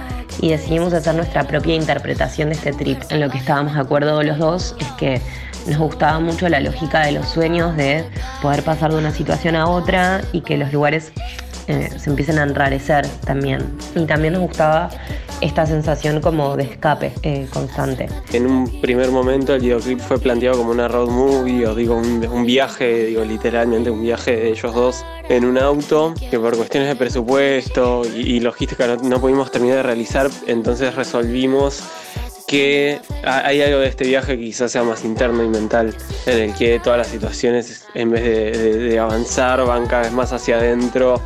[0.42, 3.00] y decidimos hacer nuestra propia interpretación de este trip.
[3.10, 5.22] En lo que estábamos de acuerdo los dos es que
[5.68, 8.06] nos gustaba mucho la lógica de los sueños, de
[8.42, 11.12] poder pasar de una situación a otra y que los lugares
[11.68, 13.76] eh, se empiecen a enrarecer también.
[13.96, 14.90] Y también nos gustaba
[15.42, 18.08] esta sensación como de escape eh, constante.
[18.34, 22.46] En un primer momento el videoclip fue planteado como una road movie, o digo, un,
[22.46, 26.96] viaje, digo, literalmente un viaje de ellos dos en un auto, que por cuestiones de
[26.96, 31.82] presupuesto y, logística no, no pudimos terminar de realizar, entonces resolvimos
[32.48, 35.94] que ha- hay algo de este viaje que quizás sea más interno y mental,
[36.28, 40.58] en el que todas las situaciones, en vez de avanzar, van cada vez más hacia
[40.58, 41.20] adentro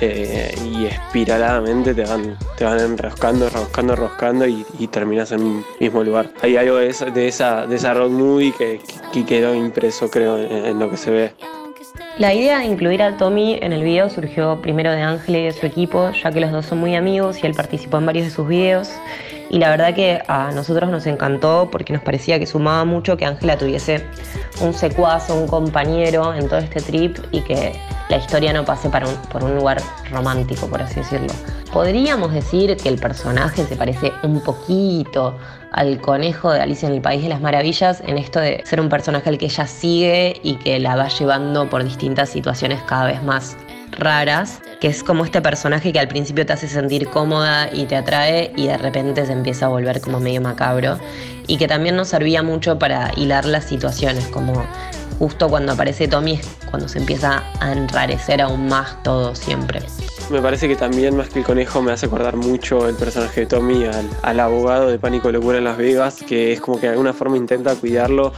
[0.00, 5.64] eh, y espiraladamente te van, te van enroscando, enroscando, enroscando y, y terminas en un
[5.78, 6.30] mismo lugar.
[6.42, 8.80] Hay algo de esa, de esa, de esa road movie que,
[9.12, 11.32] que quedó impreso, creo, en, en lo que se ve.
[12.18, 15.52] La idea de incluir a Tommy en el video surgió primero de Ángel y de
[15.52, 18.30] su equipo, ya que los dos son muy amigos y él participó en varios de
[18.30, 18.90] sus videos.
[19.48, 23.24] Y la verdad que a nosotros nos encantó porque nos parecía que sumaba mucho que
[23.24, 24.04] Ángela tuviese
[24.60, 27.72] un secuazo, un compañero en todo este trip y que
[28.10, 31.32] la historia no pase para un- por un lugar romántico, por así decirlo.
[31.72, 35.38] podríamos decir que el personaje se parece un poquito
[35.70, 38.88] al conejo de Alicia en el País de las Maravillas en esto de ser un
[38.88, 43.22] personaje al que ella sigue y que la va llevando por distintas situaciones cada vez
[43.22, 43.56] más
[43.92, 47.94] raras, que es como este personaje que al principio te hace sentir cómoda y te
[47.94, 50.98] atrae y de repente se empieza a volver como medio macabro
[51.46, 54.64] y que también nos servía mucho para hilar las situaciones, como
[55.20, 59.82] justo cuando aparece Tommy es cuando se empieza a enrarecer aún más todo siempre.
[60.30, 63.46] Me parece que también más que el conejo me hace acordar mucho el personaje de
[63.46, 63.84] Tommy
[64.22, 67.12] al, abogado de Pánico y Locura en Las Vegas, que es como que de alguna
[67.12, 68.32] forma intenta cuidarlo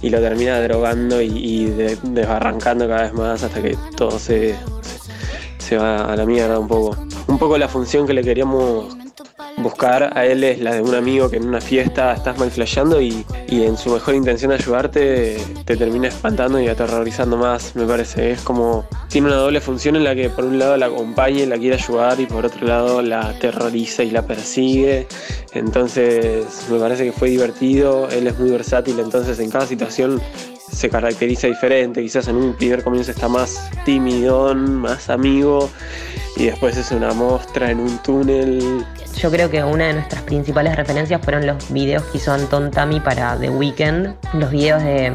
[0.00, 4.54] y lo termina drogando y, y de- desbarrancando cada vez más hasta que todo se,
[5.58, 6.96] se va a la mierda un poco.
[7.26, 8.96] Un poco la función que le queríamos
[9.62, 13.00] buscar a él es la de un amigo que en una fiesta estás mal flasheando
[13.00, 17.84] y, y en su mejor intención de ayudarte te termina espantando y aterrorizando más, me
[17.84, 18.30] parece.
[18.30, 21.46] Es como, tiene una doble función en la que por un lado la acompaña y
[21.46, 25.06] la quiere ayudar y por otro lado la aterroriza y la persigue.
[25.52, 30.20] Entonces me parece que fue divertido, él es muy versátil, entonces en cada situación
[30.70, 35.70] se caracteriza diferente, quizás en un primer comienzo está más timidón, más amigo
[36.36, 38.84] y después es una mostra en un túnel
[39.16, 43.00] Yo creo que una de nuestras principales referencias fueron los videos que hizo Anton Tami
[43.00, 45.12] para The Weeknd, los videos de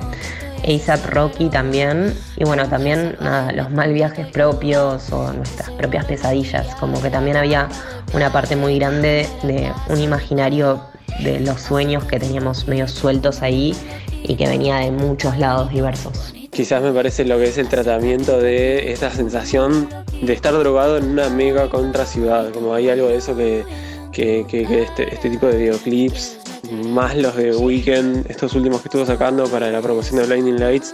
[0.67, 6.67] ASAP Rocky también, y bueno, también nada, los mal viajes propios o nuestras propias pesadillas,
[6.75, 7.69] como que también había
[8.13, 10.81] una parte muy grande de un imaginario
[11.21, 13.75] de los sueños que teníamos medio sueltos ahí
[14.23, 16.33] y que venía de muchos lados diversos.
[16.51, 19.87] Quizás me parece lo que es el tratamiento de esta sensación
[20.25, 22.51] de estar drogado en una mega contra ciudad.
[22.51, 23.63] Como hay algo de eso que,
[24.11, 26.37] que- que- que este, este tipo de videoclips,
[26.85, 30.93] más los de Weekend, estos últimos que estuvo sacando para la promoción de Blinding Lights,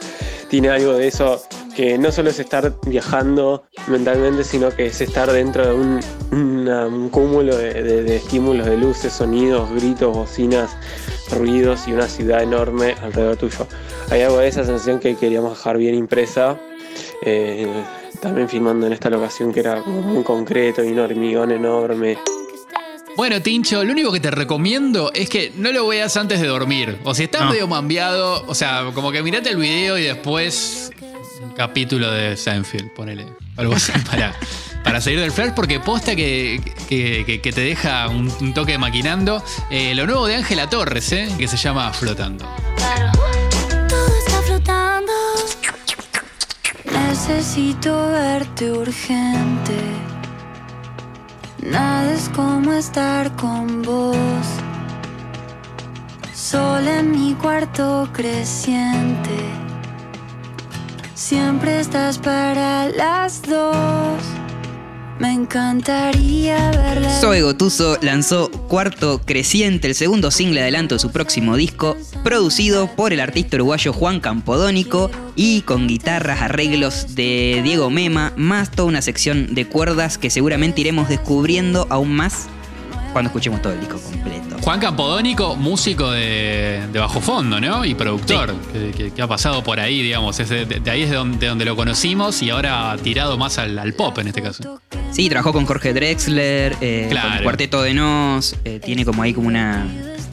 [0.50, 1.42] tiene algo de eso
[1.76, 6.00] que no solo es estar viajando mentalmente, sino que es estar dentro de un,
[6.32, 10.76] una- un cúmulo de, de- de estímulos, de luces, sonidos, gritos, bocinas,
[11.32, 13.68] ruidos y una ciudad enorme alrededor tuyo.
[14.10, 16.58] Hay algo de esa sensación que queríamos dejar bien impresa,
[17.24, 17.68] eh,
[18.22, 22.18] también filmando en esta locación que era como muy concreto y un hormigón enorme.
[23.18, 27.00] Bueno, Tincho, lo único que te recomiendo es que no lo veas antes de dormir.
[27.04, 27.52] O si estás No.
[27.52, 30.92] medio mambiado, o sea, como que mirate el video y después
[31.42, 33.26] un capítulo de Seinfeld, ponele.
[33.58, 34.34] Algo así para,
[34.86, 38.78] para salir del flash, porque posta que, que- que- que te deja un, un toque
[38.78, 39.44] maquinando.
[39.70, 41.28] Eh, lo nuevo de Ángela Torres, ¿eh?
[41.38, 42.46] que se llama Flotando.
[42.78, 43.39] Todo
[47.20, 49.78] Necesito verte urgente.
[51.62, 54.16] Nada es como estar con vos.
[56.34, 59.38] Sol en mi cuarto creciente.
[61.14, 64.39] Siempre estás para las dos.
[65.20, 67.10] Me encantaría verla.
[67.20, 73.12] Zoe Gotuso lanzó Cuarto Creciente, el segundo single adelanto de su próximo disco, producido por
[73.12, 79.02] el artista uruguayo Juan Campodónico y con guitarras, arreglos de Diego Mema, más toda una
[79.02, 82.48] sección de cuerdas que seguramente iremos descubriendo aún más
[83.12, 84.58] cuando escuchemos todo el disco completo.
[84.62, 87.86] Juan Campodónico, músico de, de bajo fondo, ¿no?
[87.86, 90.40] Y productor, que, que- que ha pasado por ahí, digamos.
[90.40, 93.38] Es de, de ahí es de donde, de donde lo conocimos y ahora ha tirado
[93.38, 94.80] más al, al pop en este caso.
[95.12, 99.34] Sí, trabajó con Jorge Drexler, eh, con el Cuarteto de Nos, eh, tiene como ahí
[99.34, 99.88] como una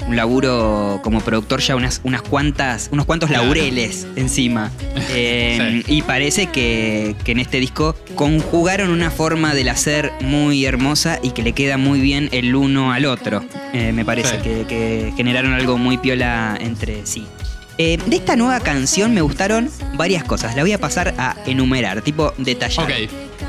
[0.09, 3.45] un laburo como productor ya unas, unas cuantas, unos cuantos Claro.
[3.45, 4.71] laureles encima.
[5.19, 11.19] Eh, Y parece que, que en este disco conjugaron una forma del hacer muy hermosa
[11.23, 13.45] y que le queda muy bien el uno al otro.
[13.73, 14.43] Eh, me parece Sí.
[14.43, 17.27] que, que generaron algo muy piola entre sí.
[17.79, 20.57] Eh, de esta nueva canción me gustaron varias cosas.
[20.57, 22.87] La voy a pasar a enumerar, tipo detallar.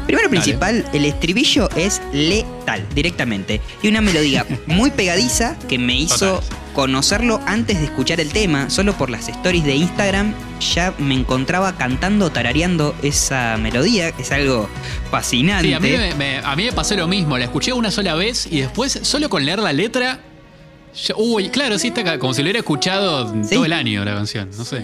[0.07, 0.41] Primero Dale.
[0.41, 3.61] principal, el estribillo es letal, directamente.
[3.83, 6.57] Y una melodía muy pegadiza que me hizo Total.
[6.73, 8.69] conocerlo antes de escuchar el tema.
[8.69, 10.33] Solo por las stories de Instagram
[10.73, 14.13] ya me encontraba cantando, tarareando esa melodía.
[14.17, 14.69] Es algo
[15.11, 15.67] fascinante.
[15.67, 17.37] Sí, a mí me, me- a mí me pasó lo mismo.
[17.37, 20.19] La escuché una sola vez y después, solo con leer la letra.
[21.05, 23.53] ya- uy, claro, sí, está como si lo hubiera escuchado Sí.
[23.55, 24.49] todo el año la canción.
[24.57, 24.83] No sé.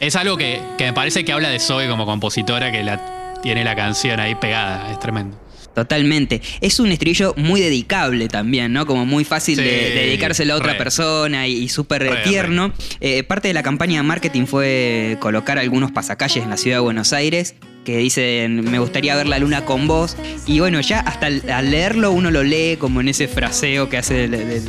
[0.00, 3.62] Es algo que, que me parece que habla de Zoe como compositora que la tiene
[3.62, 4.90] la canción ahí pegada.
[4.90, 5.38] Es tremendo.
[5.74, 6.40] Totalmente.
[6.62, 8.86] Es un estribillo muy dedicable también, ¿no?
[8.86, 10.78] Como muy fácil de, Sí, de dedicárselo a otra re.
[10.78, 12.72] persona y, y súper Re, tierno.
[13.00, 16.80] Eh, parte de la campaña de marketing fue colocar algunos pasacalles en la ciudad de
[16.82, 20.16] Buenos Aires que dicen, me gustaría ver la luna con vos.
[20.46, 23.98] Y bueno, ya hasta al, al leerlo uno lo lee como en ese fraseo que
[23.98, 24.62] hace, el- el- el-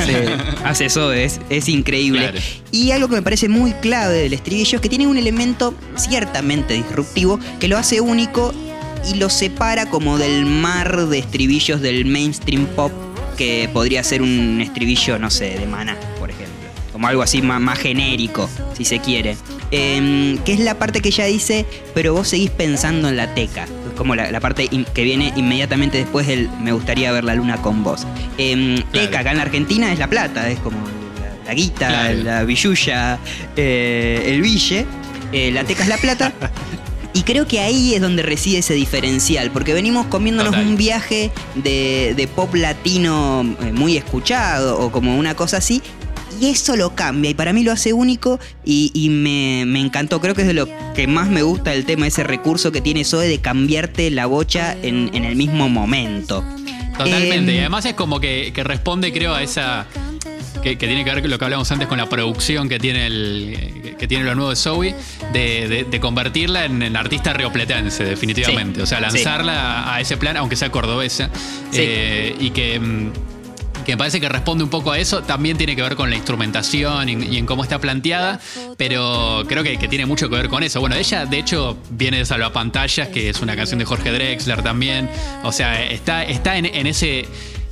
[0.00, 0.26] hace,
[0.64, 1.24] hace Zoe.
[1.24, 2.20] Es, es increíble.
[2.30, 2.38] Claro.
[2.70, 6.74] Y algo que me parece muy clave del estribillo es que tiene un elemento ciertamente
[6.74, 8.54] disruptivo que lo hace único
[9.12, 12.92] y lo separa como del mar de estribillos del mainstream pop
[13.36, 16.43] que podría ser un estribillo, no sé, de Maná, por ejemplo.
[16.94, 19.36] Como algo así más, más genérico, si se quiere.
[19.72, 23.64] Em, que es la parte que ella dice, pero vos seguís pensando en la teca.
[23.64, 27.34] Es como la, la parte in- que viene inmediatamente después del me gustaría ver la
[27.34, 28.06] luna con vos.
[28.38, 32.22] Em, Teca acá en la Argentina es la plata, es como la, la guita, Claro.
[32.22, 33.18] la billulla,
[33.56, 34.86] eh, el bille.
[35.32, 36.32] Eh, la teca es la plata.
[37.16, 40.66] Y creo que ahí es donde reside ese diferencial, porque venimos comiéndonos Total.
[40.66, 45.80] un viaje de, de pop latino eh, muy escuchado o como una cosa así,
[46.40, 50.20] y eso lo cambia y para mí lo hace único y, y me, me encantó.
[50.20, 53.04] Creo que es de lo que más me gusta el tema, ese recurso que tiene
[53.04, 56.44] Zoe de cambiarte la bocha en, en el mismo momento.
[56.96, 57.50] Totalmente.
[57.52, 59.86] Em, y además es como que, que responde, creo, a esa.
[60.62, 63.06] Que, que tiene que ver con lo que hablamos antes con la producción que tiene
[63.06, 64.94] el que tiene lo nuevo de Zoe,
[65.32, 68.76] de, de- de convertirla en, en artista riopletense, definitivamente.
[68.78, 68.82] Sí.
[68.82, 71.28] O sea, lanzarla a, a ese plan, aunque sea cordobesa.
[71.70, 71.78] Sí.
[71.82, 72.80] eh, y que.
[73.84, 76.16] Que me parece que responde un poco a eso, también tiene que ver con la
[76.16, 78.40] instrumentación y, en cómo está planteada,
[78.76, 80.80] pero creo que, que tiene mucho que ver con eso.
[80.80, 85.08] Bueno, ella de hecho viene de Salvapantallas, que es una canción de Jorge Drexler también,
[85.42, 87.26] o sea, está, está en, en ese,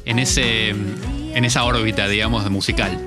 [0.04, 2.98] en, ese, en esa órbita, digamos, musical.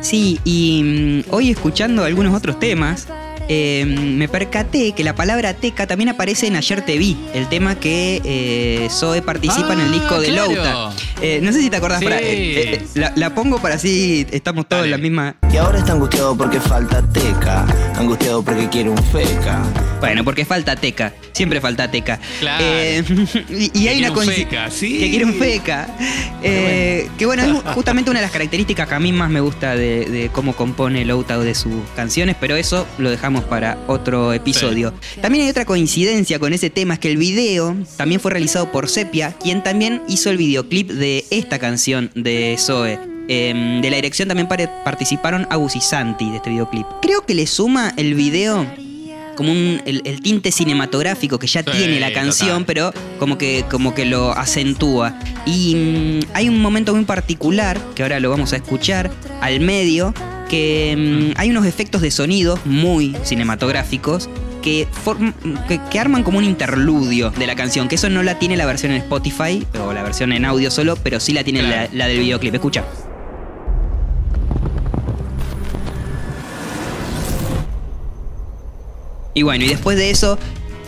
[0.00, 3.08] Sí, y mm, hoy escuchando algunos otros temas,
[3.48, 7.74] eh, me percaté que la palabra teca también aparece en Ayer Te Vi, el tema
[7.76, 10.52] que eh, Zoe participa en el Ah, disco de claro.
[10.52, 10.92] Louta.
[11.22, 12.06] Eh, no sé si te acordás, Sí.
[12.10, 15.36] eh, eh, la, la pongo para así estamos todos en la misma.
[15.52, 19.62] Y ahora está angustiado porque falta teca, angustiado porque quiere un feca.
[20.00, 22.18] Bueno, porque falta teca, siempre falta teca.
[22.40, 22.62] Claro.
[22.66, 23.02] Eh,
[23.74, 24.98] y, hay una un coinci- feca, sí.
[24.98, 25.88] Que quiere un feca.
[26.42, 29.74] Eh, Que bueno, es justamente una de las características que a mí más me gusta
[29.74, 34.92] de, de cómo compone Louta de sus canciones, pero eso lo dejamos para otro episodio.
[35.20, 38.88] También hay otra coincidencia con ese tema, es que el video también fue realizado por
[38.88, 42.98] Sepia, quien también hizo el videoclip de esta canción de Zoe.
[43.28, 46.86] Em, de la dirección también participaron Agus y Santi de este videoclip.
[47.02, 48.64] Creo que le suma el video
[49.36, 52.64] como un, el, el tinte cinematográfico que ya Sí, tiene la canción, total.
[52.66, 55.18] pero como que, como que lo acentúa.
[55.44, 59.10] Y mm, hay un momento muy particular, que ahora lo vamos a escuchar,
[59.42, 60.14] al medio,
[60.48, 64.28] que mm, hay unos efectos de sonido muy cinematográficos
[64.62, 64.88] que,
[65.68, 68.66] que, que arman como un interludio de la canción, que eso no la tiene la
[68.66, 71.88] versión en Spotify o la versión en audio solo, pero sí la tiene Claro.
[71.92, 72.54] la, la del videoclip.
[72.54, 72.84] Escucha.
[79.34, 80.38] Y bueno, y después de eso,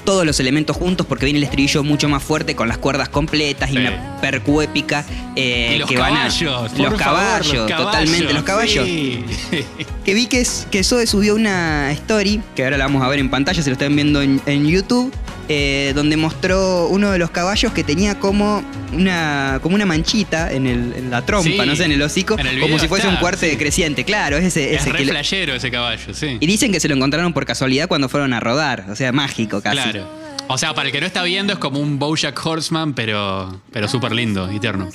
[0.09, 3.69] todos los elementos juntos, porque viene el estribillo mucho más fuerte con las cuerdas completas
[3.69, 3.79] y Sí.
[3.79, 5.05] una percu épica
[5.37, 6.29] eh, y los que van a.
[6.29, 8.87] por los, favor, caballos los totalmente, los caballos.
[8.87, 9.23] sí.
[10.07, 13.19] Que vi que, es- que Zoe subió una story, que ahora la vamos a ver
[13.19, 15.13] en pantalla, si lo están viendo en, en YouTube,
[15.49, 20.67] eh, donde mostró uno de los caballos que tenía como una, como una manchita en,
[20.67, 21.69] el- en la trompa, Sí.
[21.69, 23.57] no sé, en el hocico, En el como si fuese está, un cuarte sí.
[23.57, 26.37] creciente, claro, es ese, Es ese re que ese caballo, sí.
[26.41, 29.61] Y dicen que se lo encontraron por casualidad cuando fueron a rodar, o sea, mágico
[29.63, 29.77] casi.
[29.77, 30.09] Claro.
[30.51, 33.87] O sea, para el que no está viendo es como un Bojack Horseman, pero, pero
[33.89, 34.89] súper lindo y tierno.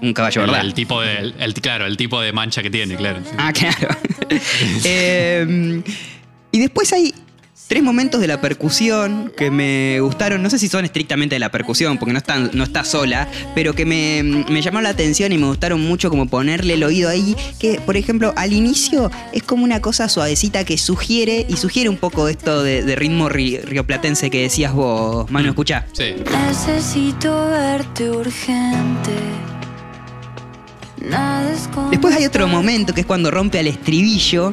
[0.00, 0.60] Un caballo, ¿verdad?
[0.60, 3.20] el tipo de, el- el- claro, el tipo de mancha que tiene, claro.
[3.36, 3.88] Ah, claro.
[4.84, 5.82] Eh,
[6.52, 7.12] y después hay
[7.68, 10.42] tres momentos de la percusión que me gustaron.
[10.42, 13.74] No sé si son estrictamente de la percusión, porque no, están, no está sola, pero
[13.74, 17.36] que me, me llamaron la atención y me gustaron mucho como ponerle el oído ahí.
[17.60, 21.98] Que, por ejemplo, al inicio es como una cosa suavecita que sugiere y sugiere un
[21.98, 25.86] poco esto de, de ritmo ri- rioplatense que decías vos, Manu, escuchá.
[25.92, 26.14] Sí.
[26.48, 29.12] Necesito verte urgente.
[31.90, 34.52] Después hay otro momento que es cuando rompe al estribillo.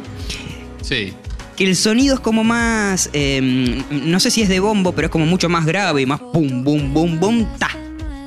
[0.81, 1.13] Sí.
[1.55, 5.11] Que el sonido es como más, eh, no sé si es de bombo, pero es
[5.11, 7.69] como mucho más grave y más pum, bum, bum, bum, ta.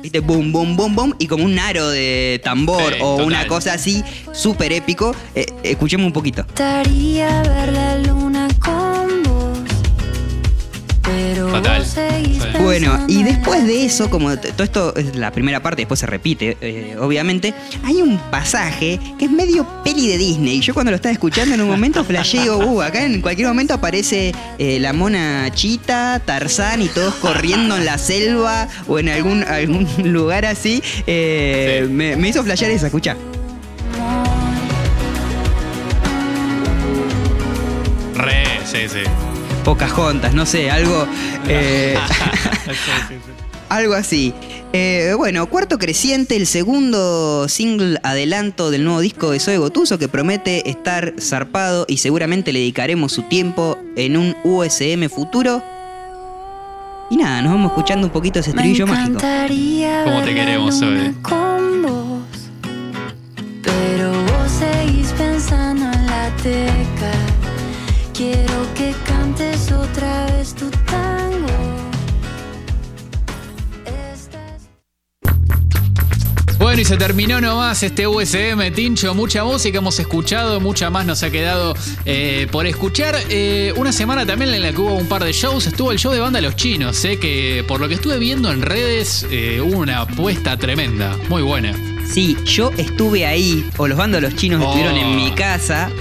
[0.01, 0.21] ¿Viste?
[0.21, 1.13] Bum, bum, bum, bum.
[1.19, 3.25] Y como un aro de tambor Sí, o total.
[3.25, 5.13] una cosa así, súper épico.
[5.35, 6.45] Eh, escuchemos un poquito.
[6.45, 7.43] gustaría
[12.79, 16.57] Bueno, y después de eso, como todo esto es la primera parte, después se repite,
[16.61, 17.53] eh, obviamente,
[17.83, 20.59] hay un pasaje que es medio peli de Disney.
[20.61, 24.33] Yo cuando lo estaba escuchando en un momento digo, uh, acá en cualquier momento aparece
[24.57, 29.87] eh, la mona Chita, Tarzán y todos corriendo en la selva o en algún, algún
[30.13, 30.81] lugar así.
[31.07, 31.87] Eh, Sí.
[31.91, 33.15] me, me hizo flashear esa, escucha.
[38.15, 39.03] Re, sí, sí.
[39.63, 41.07] Pocahontas, no sé, algo.
[41.47, 41.97] eh,
[43.69, 44.33] Algo así.
[44.73, 50.07] Eh, bueno, Cuarto Creciente, el segundo single adelanto del nuevo disco de Zoe Gotuso que
[50.07, 55.63] promete estar zarpado y seguramente le dedicaremos su tiempo en un USM futuro.
[57.11, 59.19] Y nada, nos vamos escuchando un poquito ese Me estribillo mágico.
[59.19, 61.13] ¿Cómo te queremos, Zoe?
[61.21, 62.21] con vos,
[63.63, 66.98] pero vos seguís pensando en la teca.
[76.79, 79.13] Bueno, y se terminó nomás este USM, Tincho.
[79.13, 81.75] Mucha música hemos escuchado, mucha más nos ha quedado
[82.05, 83.17] eh, por escuchar.
[83.27, 85.67] Eh, una semana también en la que hubo un par de shows.
[85.67, 88.61] Estuvo el show de banda Los Chinos, sé que por lo que estuve viendo en
[88.61, 91.75] redes, eh, hubo una apuesta tremenda, muy buena.
[92.09, 94.69] Sí, yo estuve ahí, o los bandos los chinos Oh.
[94.69, 95.91] estuvieron en mi casa.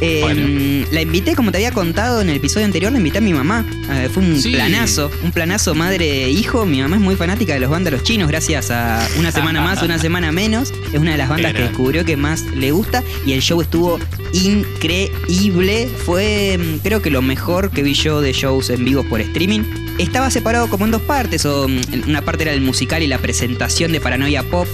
[0.00, 0.86] Eh, Bueno.
[0.92, 3.64] La invité, como te había contado en el episodio anterior, la invité a mi mamá.
[3.90, 4.52] Eh, fue un Sí.
[4.52, 6.64] planazo, un planazo madre-hijo.
[6.66, 9.82] Mi mamá es muy fanática de los bandas los chinos, gracias a una semana más,
[9.82, 10.72] una semana menos.
[10.92, 13.98] Es una de las bandas que descubrió que más le gusta y el show estuvo
[14.32, 15.88] increíble.
[16.04, 19.62] Fue, mm, creo que lo mejor que vi yo de shows en vivo por streaming.
[19.98, 23.18] Estaba separado como en dos partes, o mm, una parte era el musical y la
[23.18, 24.68] presentación de Paranoia Pop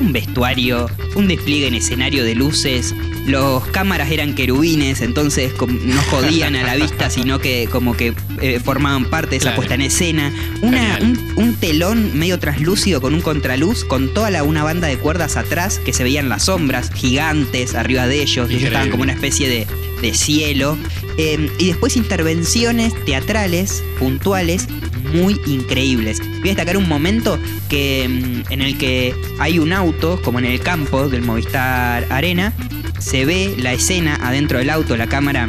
[0.00, 2.94] un vestuario, un despliegue en escenario de luces.
[3.26, 8.60] Los cámaras eran querubines, entonces no jodían a la vista, sino que como que eh,
[8.62, 9.56] formaban parte de esa Claro.
[9.56, 10.32] puesta en escena.
[10.62, 14.98] Una, un, un telón medio traslúcido con un contraluz, con toda la, una banda de
[14.98, 18.28] cuerdas atrás que se veían las sombras gigantes arriba de ellos.
[18.28, 18.66] Ellos Increíble.
[18.68, 19.66] estaban como una especie de,
[20.02, 20.76] de cielo.
[21.16, 24.66] Eh, y después intervenciones teatrales puntuales
[25.12, 26.20] muy increíbles.
[26.20, 27.38] Voy a destacar un momento
[27.68, 28.08] que,
[28.48, 32.52] mm, en el que hay un auto, como en el campo del Movistar Arena,
[32.98, 35.48] se ve la escena adentro del auto, la cámara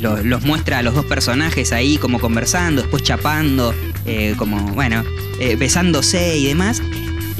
[0.00, 3.74] lo- los muestra a los dos personajes ahí como conversando, después chapando,
[4.06, 5.02] eh, como, bueno,
[5.40, 6.82] eh, besándose y demás.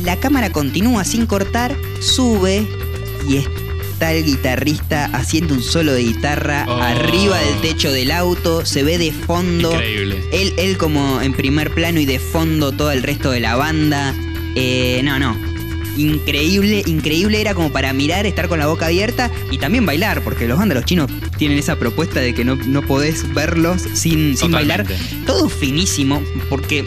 [0.03, 2.67] La cámara continúa sin cortar, sube
[3.29, 3.51] y está
[4.01, 6.81] el guitarrista haciendo un solo de guitarra Oh.
[6.83, 9.73] arriba del techo del auto, se ve de fondo.
[9.73, 10.23] Increíble.
[10.33, 14.15] Él, él como en primer plano y de fondo todo el resto de la banda.
[14.57, 15.37] Eh, no, no.
[15.97, 20.49] Increíble, increíble era como para mirar, estar con la boca abierta y también bailar, porque
[20.49, 24.51] los bandas los chinos tienen esa propuesta de que no, no podés verlos sin, sin
[24.51, 24.87] bailar.
[25.27, 26.85] Todo finísimo, porque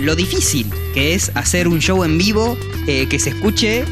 [0.00, 3.84] lo difícil que es hacer un show en vivo eh, que se escuche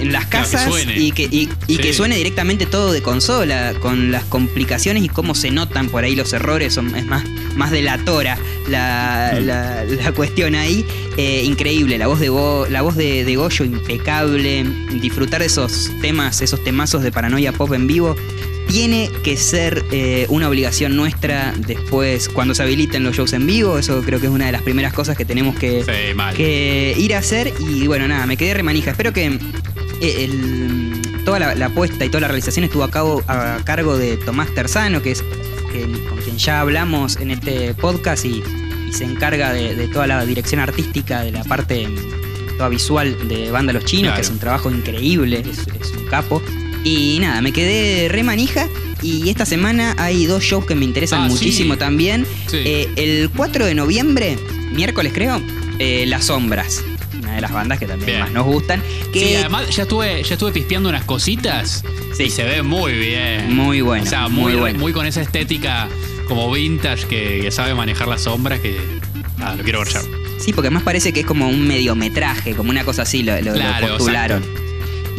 [0.00, 1.78] en las Claro, que casas y, que, y- y Sí.
[1.78, 6.14] que suene directamente todo de consola, con las complicaciones y cómo se notan por ahí
[6.16, 7.24] los errores, son, es más,
[7.56, 8.38] más delatora
[8.68, 9.44] la, Mm.
[9.46, 10.84] la- la cuestión ahí.
[11.16, 14.64] Eh, increíble, la voz de Go- la voz de, de Goyo impecable,
[15.00, 18.14] disfrutar de esos temas, esos temazos de paranoia pop en vivo.
[18.68, 23.78] Tiene que ser eh, una obligación nuestra después, cuando se habiliten los shows en vivo.
[23.78, 27.14] Eso creo que es una de las primeras cosas que tenemos que, Sí, que ir
[27.14, 28.90] a hacer y bueno, nada, me quedé remanija.
[28.90, 29.38] Espero que
[30.00, 34.16] el- toda la, la apuesta y toda la realización estuvo a, cabo, a cargo de
[34.16, 35.22] Tomás Terzano, que es
[36.08, 38.42] con quien ya hablamos en este podcast y,
[38.88, 41.88] y se encarga de, de toda la dirección artística, de la parte
[42.56, 44.16] toda visual de Banda Los Chinos, Claro.
[44.16, 46.40] que es un trabajo increíble, es, es un capo.
[46.84, 48.68] Y nada, me quedé remanija.
[49.02, 51.32] Y esta semana hay dos shows que me interesan Ah, sí.
[51.34, 52.24] muchísimo también.
[52.46, 52.58] Sí.
[52.64, 54.38] Eh, el 4 de noviembre,
[54.72, 55.42] miércoles creo,
[55.78, 56.82] eh, Las Sombras.
[57.26, 58.20] Una de las bandas que también Bien.
[58.20, 58.80] más nos gustan.
[59.12, 61.82] Que Sí, además ya estuve, ya estuve pispeando unas cositas
[62.16, 62.24] Sí.
[62.24, 63.52] y se ve muy bien.
[63.54, 64.78] Muy bueno, O sea, muy muy, bueno.
[64.78, 65.88] muy con esa estética
[66.28, 68.76] como vintage que, que sabe manejar las sombras que.
[69.40, 70.00] Ah, lo quiero ver ya.
[70.38, 73.52] Sí, porque más parece que es como un mediometraje, como una cosa así, lo, lo-
[73.52, 74.44] lo Claro, postularon.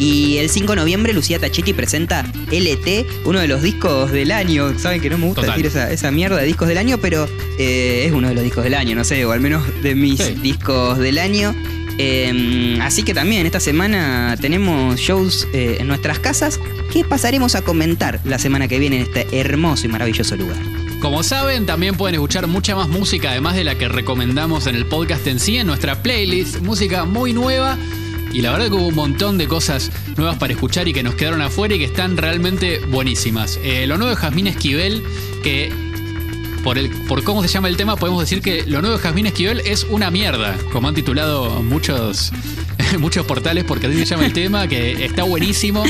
[0.00, 4.78] Y el 5 de noviembre Lucía Tachetti presenta LT, uno de los discos del año.
[4.78, 5.56] Saben que no me gusta Total.
[5.60, 7.28] decir esa, esa mierda de discos del año, pero
[7.58, 10.20] eh, es uno de los discos del año, no sé, o al menos de mis
[10.20, 10.34] Sí.
[10.40, 11.52] discos del año.
[11.98, 16.60] Eh, así que también esta semana tenemos shows eh, en nuestras casas
[16.92, 20.58] que pasaremos a comentar la semana que viene en este hermoso y maravilloso lugar.
[21.00, 24.86] Como saben, también pueden escuchar mucha más música, además de la que recomendamos en el
[24.86, 26.60] podcast en sí, en nuestra playlist.
[26.60, 27.76] Música muy nueva.
[28.32, 31.14] Y la verdad que hubo un montón de cosas nuevas para escuchar y que nos
[31.14, 33.58] quedaron afuera y que están realmente buenísimas.
[33.62, 35.02] Eh, lo nuevo de Jazmín Esquivel,
[35.42, 35.72] que
[36.62, 39.26] por, el, por cómo se llama el tema, podemos decir que lo nuevo de Jazmín
[39.26, 42.32] Esquivel es una mierda, como han titulado muchos,
[42.98, 45.84] muchos portales, porque así se llama el tema, que está buenísimo.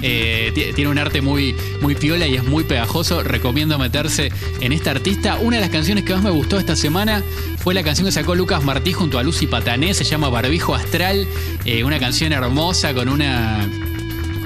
[0.00, 3.22] Eh, ti- tiene un arte muy, muy piola y es muy pegajoso.
[3.24, 5.38] Recomiendo meterse en esta artista.
[5.40, 7.22] Una de las canciones que más me gustó esta semana
[7.56, 9.94] fue la canción que sacó Lucas Martí junto a Lucy Patané.
[9.94, 11.26] Se llama Barbijo Astral.
[11.64, 13.68] Eh, una canción hermosa con una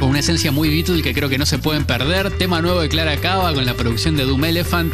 [0.03, 2.37] con una esencia muy Beatle que creo que no se pueden perder.
[2.37, 4.93] Tema nuevo de Clara Cava con la producción de Doom Elephant,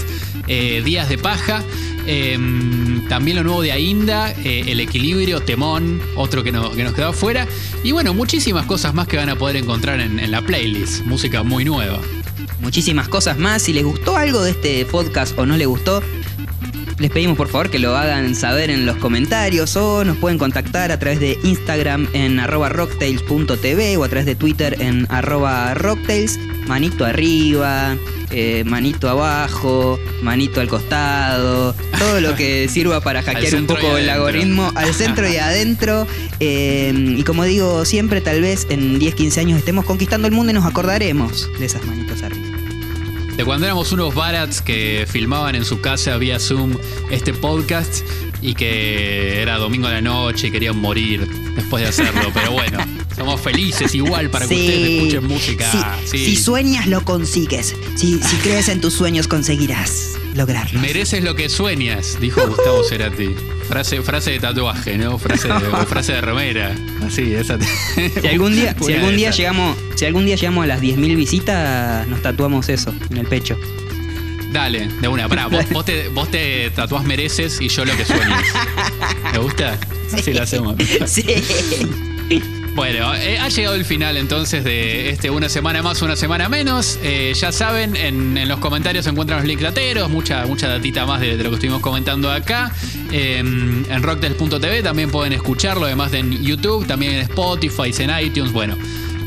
[0.49, 1.65] eh, Días de Paja.
[2.07, 2.37] Eh,
[3.09, 7.09] también lo nuevo de Ainda, eh, El Equilibrio, Temón, otro que, no- que nos quedó
[7.09, 7.49] afuera.
[7.83, 11.07] Y bueno, muchísimas cosas más que van a poder encontrar en, en la playlist.
[11.07, 11.99] Música muy nueva.
[12.61, 13.63] muchísimas cosas más.
[13.63, 16.03] Si les gustó algo de este podcast o no les gustó,
[16.99, 20.91] les pedimos por favor que lo hagan saber en los comentarios o nos pueden contactar
[20.91, 26.39] a través de Instagram en arroba rocktails.tv o a través de Twitter en arroba rocktails.
[26.67, 27.97] Manito arriba,
[28.31, 34.11] eh, manito abajo, manito al costado, todo lo que sirva para hackear un poco el
[34.11, 36.07] algoritmo al centro y adentro.
[36.41, 40.51] Eh, y como digo siempre, tal vez en 10, 15 años estemos conquistando el mundo
[40.51, 42.38] y nos acordaremos de esas manitos arriba.
[43.39, 46.77] De cuando éramos unos barats que filmaban en su casa vía Zoom
[47.13, 48.05] este podcast
[48.43, 51.27] y que era domingo a la noche y querían morir
[51.57, 52.31] después de hacerlo.
[52.35, 52.79] Pero bueno,
[53.17, 54.61] somos felices igual para que Sí.
[54.61, 55.99] ustedes escuchen música.
[56.05, 56.25] Si, Sí.
[56.25, 57.75] si sueñas, lo consigues.
[57.97, 60.79] Si, si crees en tus sueños, conseguirás lograrlo.
[60.81, 63.31] Mereces lo que sueñas, dijo Gustavo Cerati.
[63.69, 65.19] Frase, frase de tatuaje, ¿no?
[65.19, 65.55] Frase de,
[65.89, 66.75] frase de remera.
[67.07, 67.59] Así, esa.
[68.21, 71.17] Si algún día, si algún de día llegamos, si algún día llegamos a las 10.000
[71.17, 73.59] visitas, nos tatuamos eso en el pecho.
[74.53, 75.29] Dale, de una.
[75.29, 78.47] Pará, vos, vos te, vos te tatuás mereces y yo lo que sueñes.
[79.33, 79.79] ¿Te gusta?
[80.13, 80.77] Así lo hacemos.
[81.07, 81.25] Sí.
[82.75, 86.99] Bueno, eh, ha llegado el final entonces de este una semana más, una semana menos.
[87.03, 91.05] Eh, ya saben, en, en los comentarios se encuentran los links lateros, mucha, mucha datita
[91.05, 92.73] más de, de lo que estuvimos comentando acá.
[93.11, 98.53] Eh, en rocktel.tv también pueden escucharlo, además de en YouTube, también en Spotify, en iTunes,
[98.53, 98.77] bueno.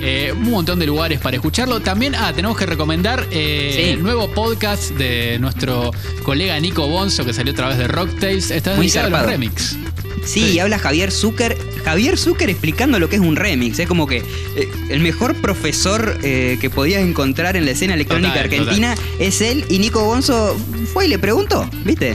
[0.01, 1.79] Eh, un montón de lugares para escucharlo.
[1.79, 3.81] También, ah, tenemos que recomendar eh, Sí.
[3.91, 5.91] el nuevo podcast de nuestro
[6.23, 8.51] colega Nico Bonzo que salió a través de Rocktails.
[8.51, 9.31] Está Muy dedicado a los zarpado.
[9.31, 9.77] remix.
[10.25, 10.51] Sí, Sí.
[10.53, 11.57] y habla Javier Zucker.
[11.83, 13.79] Javier Zucker explicando lo que es un remix.
[13.79, 14.17] Es como que
[14.55, 19.41] eh, el mejor profesor eh, que podías encontrar en la escena electrónica Total, argentina es
[19.41, 19.65] él.
[19.69, 20.55] Y Nico Gonzo
[20.93, 22.11] fue y le preguntó, ¿viste?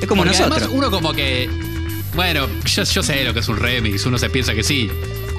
[0.00, 0.62] Es como Porque nosotros.
[0.62, 1.50] Además, uno como que.
[2.14, 4.90] Bueno, yo, yo sé lo que es un remix, uno se piensa que sí.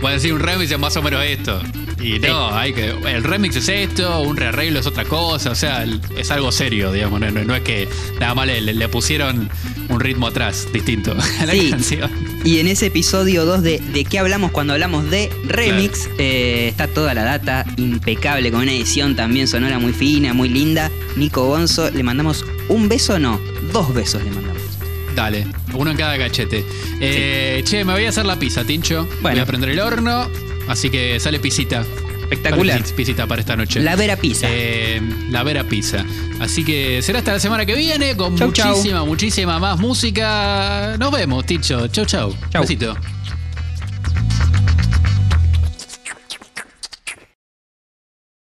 [0.01, 1.61] Puede decir un remix es más o menos esto.
[2.01, 2.87] Y no, hay que.
[3.05, 5.51] El remix es esto, un rearreglo es otra cosa.
[5.51, 5.85] O sea,
[6.17, 7.19] es algo serio, digamos.
[7.19, 7.87] No, no- no es que
[8.19, 9.49] nada más le, le- le pusieron
[9.89, 11.69] un ritmo atrás distinto a la Sí.
[11.69, 12.09] canción.
[12.43, 16.09] Y en ese episodio 2 de ¿De qué hablamos cuando hablamos de remix?
[16.17, 20.89] eh, está toda la data impecable, con una edición también sonora muy fina, muy linda.
[21.15, 23.39] Nico Gonzo, le mandamos un beso, no,
[23.71, 24.60] dos besos le mandamos.
[25.15, 26.63] Dale, uno en cada cachete.
[26.99, 29.05] Eh, Che, me voy a hacer la pizza, Tincho.
[29.05, 29.41] Voy Bueno.
[29.43, 30.27] a prender el horno.
[30.67, 31.83] Así que sale pisita.
[32.21, 32.81] Espectacular.
[32.81, 33.81] Sale pisita para esta noche.
[33.81, 34.47] La Vera Pizza.
[34.49, 36.05] Eh, la Vera Pizza.
[36.39, 38.69] Así que será hasta la semana que viene con Chau, chau.
[38.69, 40.95] muchísima, muchísima más música.
[40.97, 41.87] Nos vemos, Ticho.
[41.89, 42.33] Chau, chau.
[42.51, 42.61] Chau.
[42.61, 42.95] Besito.